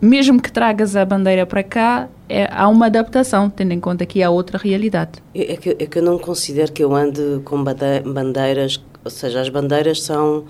mesmo 0.01 0.39
que 0.39 0.51
tragas 0.51 0.95
a 0.95 1.03
bandeira 1.03 1.45
para 1.45 1.63
cá, 1.63 2.07
é, 2.29 2.47
há 2.51 2.67
uma 2.67 2.87
adaptação, 2.87 3.49
tendo 3.49 3.71
em 3.71 3.79
conta 3.79 4.05
que 4.05 4.21
há 4.21 4.29
outra 4.29 4.57
realidade. 4.57 5.13
É, 5.33 5.53
é 5.53 5.57
que, 5.57 5.69
é 5.69 5.85
que 5.85 5.97
eu 5.97 6.03
não 6.03 6.17
considero 6.17 6.71
que 6.71 6.83
eu 6.83 6.95
ande 6.95 7.41
com 7.43 7.63
bandeiras, 7.63 8.83
ou 9.03 9.11
seja, 9.11 9.41
as 9.41 9.49
bandeiras 9.49 10.01
são 10.01 10.45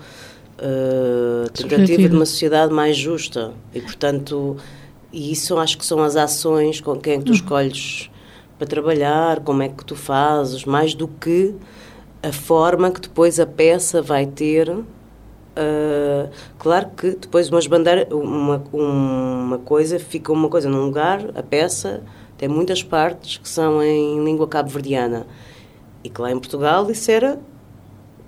uh, 0.58 1.50
tentativa 1.52 2.08
de 2.08 2.16
uma 2.16 2.26
sociedade 2.26 2.72
mais 2.72 2.96
justa 2.96 3.52
e, 3.74 3.80
portanto, 3.80 4.56
e 5.12 5.32
isso 5.32 5.56
acho 5.58 5.78
que 5.78 5.84
são 5.84 6.02
as 6.02 6.16
ações 6.16 6.80
com 6.80 6.96
quem 6.96 7.20
tu 7.20 7.28
uhum. 7.28 7.34
escolhes 7.34 8.10
para 8.58 8.66
trabalhar, 8.66 9.40
como 9.40 9.62
é 9.62 9.68
que 9.68 9.84
tu 9.84 9.94
fazes, 9.94 10.64
mais 10.64 10.94
do 10.94 11.06
que 11.08 11.54
a 12.22 12.32
forma 12.32 12.90
que 12.90 13.00
depois 13.00 13.38
a 13.38 13.46
peça 13.46 14.00
vai 14.02 14.26
ter. 14.26 14.70
Uh, 14.70 16.28
claro 16.58 16.90
que 16.96 17.10
depois 17.12 17.48
umas 17.48 17.66
bandeiras, 17.66 18.08
uma, 18.12 18.62
uma 18.72 19.58
coisa 19.58 19.98
fica 19.98 20.32
uma 20.32 20.48
coisa 20.48 20.68
num 20.68 20.84
lugar, 20.84 21.30
a 21.34 21.42
peça 21.42 22.02
tem 22.36 22.48
muitas 22.48 22.82
partes 22.82 23.38
que 23.38 23.48
são 23.48 23.82
em 23.82 24.22
língua 24.24 24.46
cabo-verdiana. 24.46 25.26
E 26.04 26.10
que 26.10 26.20
lá 26.20 26.30
em 26.30 26.38
Portugal 26.38 26.90
isso 26.90 27.10
era 27.10 27.38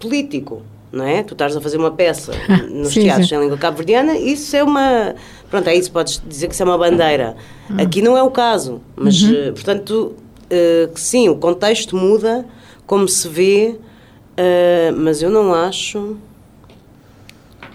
político, 0.00 0.62
não 0.90 1.04
é? 1.04 1.22
Tu 1.22 1.34
estás 1.34 1.56
a 1.56 1.60
fazer 1.60 1.76
uma 1.76 1.90
peça 1.90 2.32
nos 2.70 2.92
sim, 2.92 3.02
teatros 3.02 3.28
sim. 3.28 3.34
em 3.36 3.40
língua 3.40 3.58
cabo-verdiana, 3.58 4.16
isso 4.16 4.56
é 4.56 4.62
uma. 4.62 5.14
Pronto, 5.50 5.68
é 5.68 5.74
isso, 5.74 5.90
podes 5.92 6.22
dizer 6.26 6.48
que 6.48 6.54
isso 6.54 6.62
é 6.62 6.66
uma 6.66 6.78
bandeira. 6.78 7.36
Hum. 7.70 7.76
Aqui 7.80 8.02
não 8.02 8.16
é 8.16 8.22
o 8.22 8.30
caso, 8.30 8.80
mas, 8.96 9.22
uhum. 9.22 9.34
Eh, 9.34 9.52
portanto, 9.52 10.14
uh, 10.50 10.98
sim, 10.98 11.28
o 11.28 11.36
contexto 11.36 11.96
muda, 11.96 12.44
como 12.86 13.08
se 13.08 13.28
vê, 13.28 13.76
uh, 13.78 14.96
mas 14.96 15.22
eu 15.22 15.30
não 15.30 15.54
acho. 15.54 16.16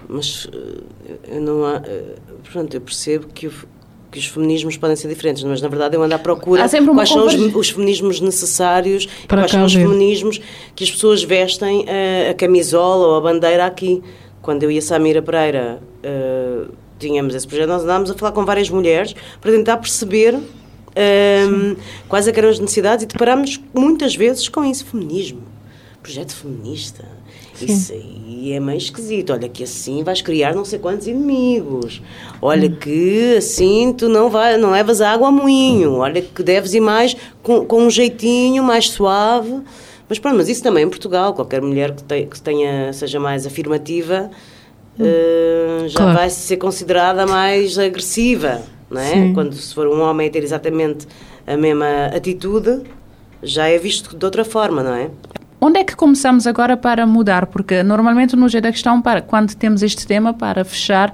Mas 0.08 0.46
uh, 0.46 0.84
eu 1.28 1.42
não. 1.42 1.62
Uh, 1.62 2.16
pronto, 2.52 2.74
eu 2.76 2.82
percebo 2.82 3.28
que, 3.28 3.50
que 4.14 4.20
os 4.20 4.28
feminismos 4.28 4.78
podem 4.78 4.96
ser 4.96 5.08
diferentes, 5.08 5.44
mas 5.44 5.60
na 5.60 5.68
verdade 5.68 5.96
eu 5.96 6.04
ando 6.04 6.14
à 6.14 6.20
procura 6.20 6.62
quais 6.70 7.10
são 7.10 7.26
os, 7.26 7.34
os 7.34 7.70
feminismos 7.72 8.22
necessários, 8.22 9.10
e 9.24 9.28
Para 9.28 9.42
quais 9.42 9.52
são 9.52 9.66
os 9.66 9.74
feminismos 9.74 10.40
que 10.76 10.84
as 10.84 10.92
pessoas 10.92 11.24
vestem 11.24 11.84
eh, 11.88 12.30
a 12.30 12.34
camisola 12.36 13.08
ou 13.08 13.16
a 13.16 13.22
bandeira 13.22 13.66
aqui. 13.66 14.04
Quando 14.40 14.62
eu 14.62 14.70
e 14.70 14.78
a 14.78 14.82
Samira 14.84 15.20
Pereira 15.20 15.82
eh, 16.04 16.66
tínhamos 17.00 17.34
esse 17.34 17.48
projeto, 17.48 17.70
nós 17.70 17.84
andávamos 17.84 18.12
a 18.12 18.14
falar 18.14 18.34
com 18.34 18.46
várias 18.46 18.70
mulheres 18.70 19.16
para 19.42 19.52
tentar 19.52 19.78
perceber 19.78 20.38
ehm, 20.96 21.76
quais 22.08 22.28
é 22.28 22.38
eram 22.38 22.50
as 22.50 22.60
necessidades 22.60 23.06
e 23.06 23.08
deparámos 23.08 23.60
muitas 23.74 24.16
vezes 24.16 24.48
com 24.48 24.64
isso, 24.64 24.86
feminismo, 24.86 25.42
projeto 26.04 26.36
feminista. 26.36 27.04
Isso 27.72 27.94
aí 27.94 28.52
é 28.54 28.60
meio 28.60 28.78
esquisito. 28.78 29.32
Olha 29.34 29.48
que 29.50 29.64
assim 29.64 30.04
vais 30.04 30.22
criar 30.22 30.54
não 30.56 30.66
sei 30.66 30.80
quantos 30.80 31.08
inimigos. 31.08 32.02
Olha 32.42 32.70
que 32.70 33.36
assim 33.38 33.94
tu 33.98 34.08
não, 34.10 34.30
vai, 34.30 34.58
não 34.58 34.72
levas 34.72 35.02
água 35.02 35.28
ao 35.28 35.32
moinho. 35.34 35.96
Olha 35.98 36.22
que 36.22 36.44
deves 36.44 36.74
ir 36.74 36.82
mais 36.82 37.16
com, 37.42 37.66
com 37.66 37.84
um 37.84 37.90
jeitinho 37.90 38.64
mais 38.64 38.90
suave. 38.90 39.62
Mas 40.10 40.20
pronto, 40.20 40.38
mas 40.38 40.50
isso 40.50 40.62
também 40.62 40.84
em 40.84 40.90
Portugal. 40.90 41.34
Qualquer 41.34 41.62
mulher 41.62 41.94
que, 41.96 42.04
te- 42.04 42.26
que 42.26 42.42
tenha, 42.42 42.92
seja 42.94 43.20
mais 43.20 43.46
afirmativa 43.48 44.30
eh, 45.00 45.86
já 45.88 46.00
Claro. 46.00 46.14
vai 46.18 46.30
ser 46.30 46.58
considerada 46.58 47.26
mais 47.26 47.78
agressiva. 47.78 48.62
Não 48.90 49.02
é? 49.02 49.14
Sim. 49.14 49.34
Quando 49.34 49.54
se 49.56 49.74
for 49.74 49.88
um 49.88 50.02
homem 50.02 50.28
a 50.28 50.32
ter 50.32 50.44
exatamente 50.44 51.08
a 51.48 51.58
mesma 51.58 52.06
atitude, 52.16 52.82
já 53.42 53.68
é 53.68 53.78
visto 53.78 54.16
de 54.16 54.24
outra 54.24 54.46
forma, 54.46 54.84
não 54.84 54.94
é? 54.94 55.10
Onde 55.66 55.80
é 55.80 55.84
que 55.86 55.96
começamos 55.96 56.46
agora 56.46 56.76
para 56.76 57.08
mudar? 57.08 57.46
Porque 57.46 57.84
normalmente 57.84 58.36
no 58.36 58.50
Jeito 58.50 58.66
da 58.66 58.72
Questão, 58.74 59.02
para, 59.02 59.22
quando 59.22 59.56
temos 59.56 59.82
este 59.82 60.06
tema 60.06 60.34
para 60.34 60.66
fechar, 60.66 61.14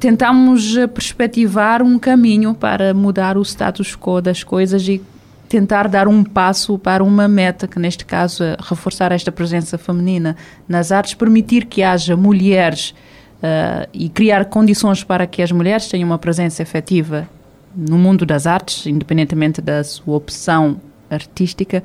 tentamos 0.00 0.76
eh, 0.76 0.88
perspectivar 0.88 1.80
um 1.80 1.96
caminho 1.96 2.56
para 2.56 2.92
mudar 2.92 3.38
o 3.38 3.42
status 3.42 3.94
quo 3.94 4.20
das 4.20 4.42
coisas 4.42 4.88
e 4.88 5.00
tentar 5.48 5.86
dar 5.86 6.08
um 6.08 6.24
passo 6.24 6.76
para 6.76 7.04
uma 7.04 7.28
meta, 7.28 7.68
que 7.68 7.78
neste 7.78 8.04
caso 8.04 8.42
é 8.42 8.56
reforçar 8.58 9.12
esta 9.12 9.30
presença 9.30 9.78
feminina 9.78 10.36
nas 10.68 10.90
artes, 10.90 11.14
permitir 11.14 11.66
que 11.66 11.84
haja 11.84 12.16
mulheres 12.16 12.96
eh, 13.40 13.88
e 13.94 14.08
criar 14.08 14.46
condições 14.46 15.04
para 15.04 15.24
que 15.24 15.40
as 15.40 15.52
mulheres 15.52 15.86
tenham 15.86 16.08
uma 16.08 16.18
presença 16.18 16.60
efetiva 16.62 17.28
no 17.72 17.96
mundo 17.96 18.26
das 18.26 18.44
artes, 18.44 18.88
independentemente 18.88 19.62
da 19.62 19.84
sua 19.84 20.16
opção 20.16 20.80
artística. 21.08 21.84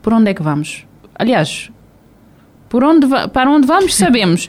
Por 0.00 0.12
onde 0.12 0.30
é 0.30 0.34
que 0.34 0.44
vamos? 0.44 0.88
Aliás, 1.20 1.70
por 2.70 2.82
onde 2.82 3.06
para 3.32 3.50
onde 3.50 3.66
vamos 3.66 3.94
sabemos. 3.94 4.48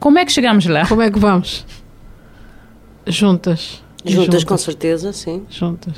Como 0.00 0.18
é 0.18 0.24
que 0.24 0.32
chegamos 0.32 0.66
lá? 0.66 0.86
Como 0.86 1.00
é 1.02 1.10
que 1.10 1.18
vamos? 1.18 1.64
Juntas. 3.06 3.82
E 4.04 4.12
Juntas, 4.12 4.44
com 4.44 4.56
certeza, 4.56 5.12
sim. 5.12 5.44
Juntas. 5.48 5.94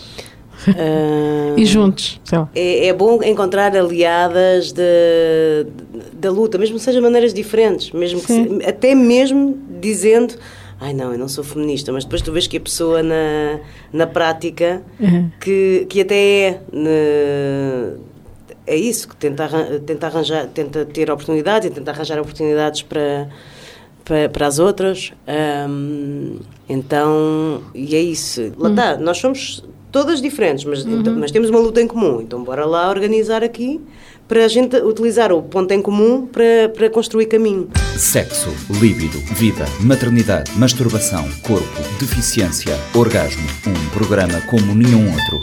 Ah, 0.68 1.54
E 1.56 1.64
juntos, 1.64 2.20
é, 2.54 2.88
é 2.88 2.92
bom 2.92 3.22
encontrar 3.22 3.74
aliadas 3.74 4.72
de- 4.72 5.66
da 6.12 6.30
luta, 6.30 6.58
mesmo 6.58 6.76
que 6.76 6.82
sejam 6.82 7.00
maneiras 7.00 7.32
diferentes, 7.32 7.90
mesmo 7.92 8.20
se- 8.20 8.58
até 8.68 8.94
mesmo 8.94 9.58
dizendo 9.80 10.34
ai 10.78 10.92
não, 10.92 11.12
eu 11.12 11.18
não 11.18 11.28
sou 11.28 11.42
feminista, 11.44 11.90
mas 11.92 12.04
depois 12.04 12.20
tu 12.20 12.30
vês 12.32 12.46
que 12.46 12.58
a 12.58 12.60
pessoa 12.60 13.02
na, 13.02 13.58
na 13.92 14.06
prática 14.06 14.82
Uhum. 14.98 15.30
que, 15.40 15.86
que 15.88 16.00
até 16.02 16.14
é 16.48 16.60
ne- 16.72 17.96
é 18.70 18.76
isso, 18.76 19.08
que 19.08 19.16
tenta, 19.16 19.48
tenta 19.84 20.06
arranjar, 20.06 20.46
tenta 20.46 20.84
ter 20.84 21.10
oportunidades 21.10 21.68
e 21.68 21.74
tenta 21.74 21.90
arranjar 21.90 22.20
oportunidades 22.20 22.82
para, 22.82 23.28
para, 24.04 24.28
para 24.28 24.46
as 24.46 24.60
outras. 24.60 25.12
Ahm, 25.26 26.36
então, 26.68 27.62
e 27.74 27.96
é 27.96 28.00
isso. 28.00 28.52
Lá 28.56 28.70
está, 28.70 28.96
nós 28.96 29.18
somos 29.18 29.64
todas 29.90 30.22
diferentes, 30.22 30.64
mas, 30.64 30.86
então, 30.86 31.16
mas 31.16 31.32
temos 31.32 31.50
uma 31.50 31.58
luta 31.58 31.82
em 31.82 31.88
comum. 31.88 32.20
Então, 32.20 32.44
bora 32.44 32.64
lá 32.64 32.88
organizar 32.88 33.42
aqui 33.42 33.80
para 34.28 34.44
a 34.44 34.48
gente 34.48 34.76
utilizar 34.76 35.32
o 35.32 35.42
ponto 35.42 35.72
em 35.74 35.82
comum 35.82 36.24
para, 36.24 36.68
para 36.72 36.88
construir 36.88 37.26
caminho. 37.26 37.68
Sexo, 37.96 38.50
líbido, 38.80 39.18
vida, 39.34 39.64
maternidade, 39.80 40.52
masturbação, 40.56 41.28
corpo, 41.42 41.82
deficiência, 41.98 42.78
orgasmo. 42.94 43.42
Um 43.66 43.90
programa 43.90 44.40
como 44.42 44.72
nenhum 44.76 45.06
outro. 45.06 45.42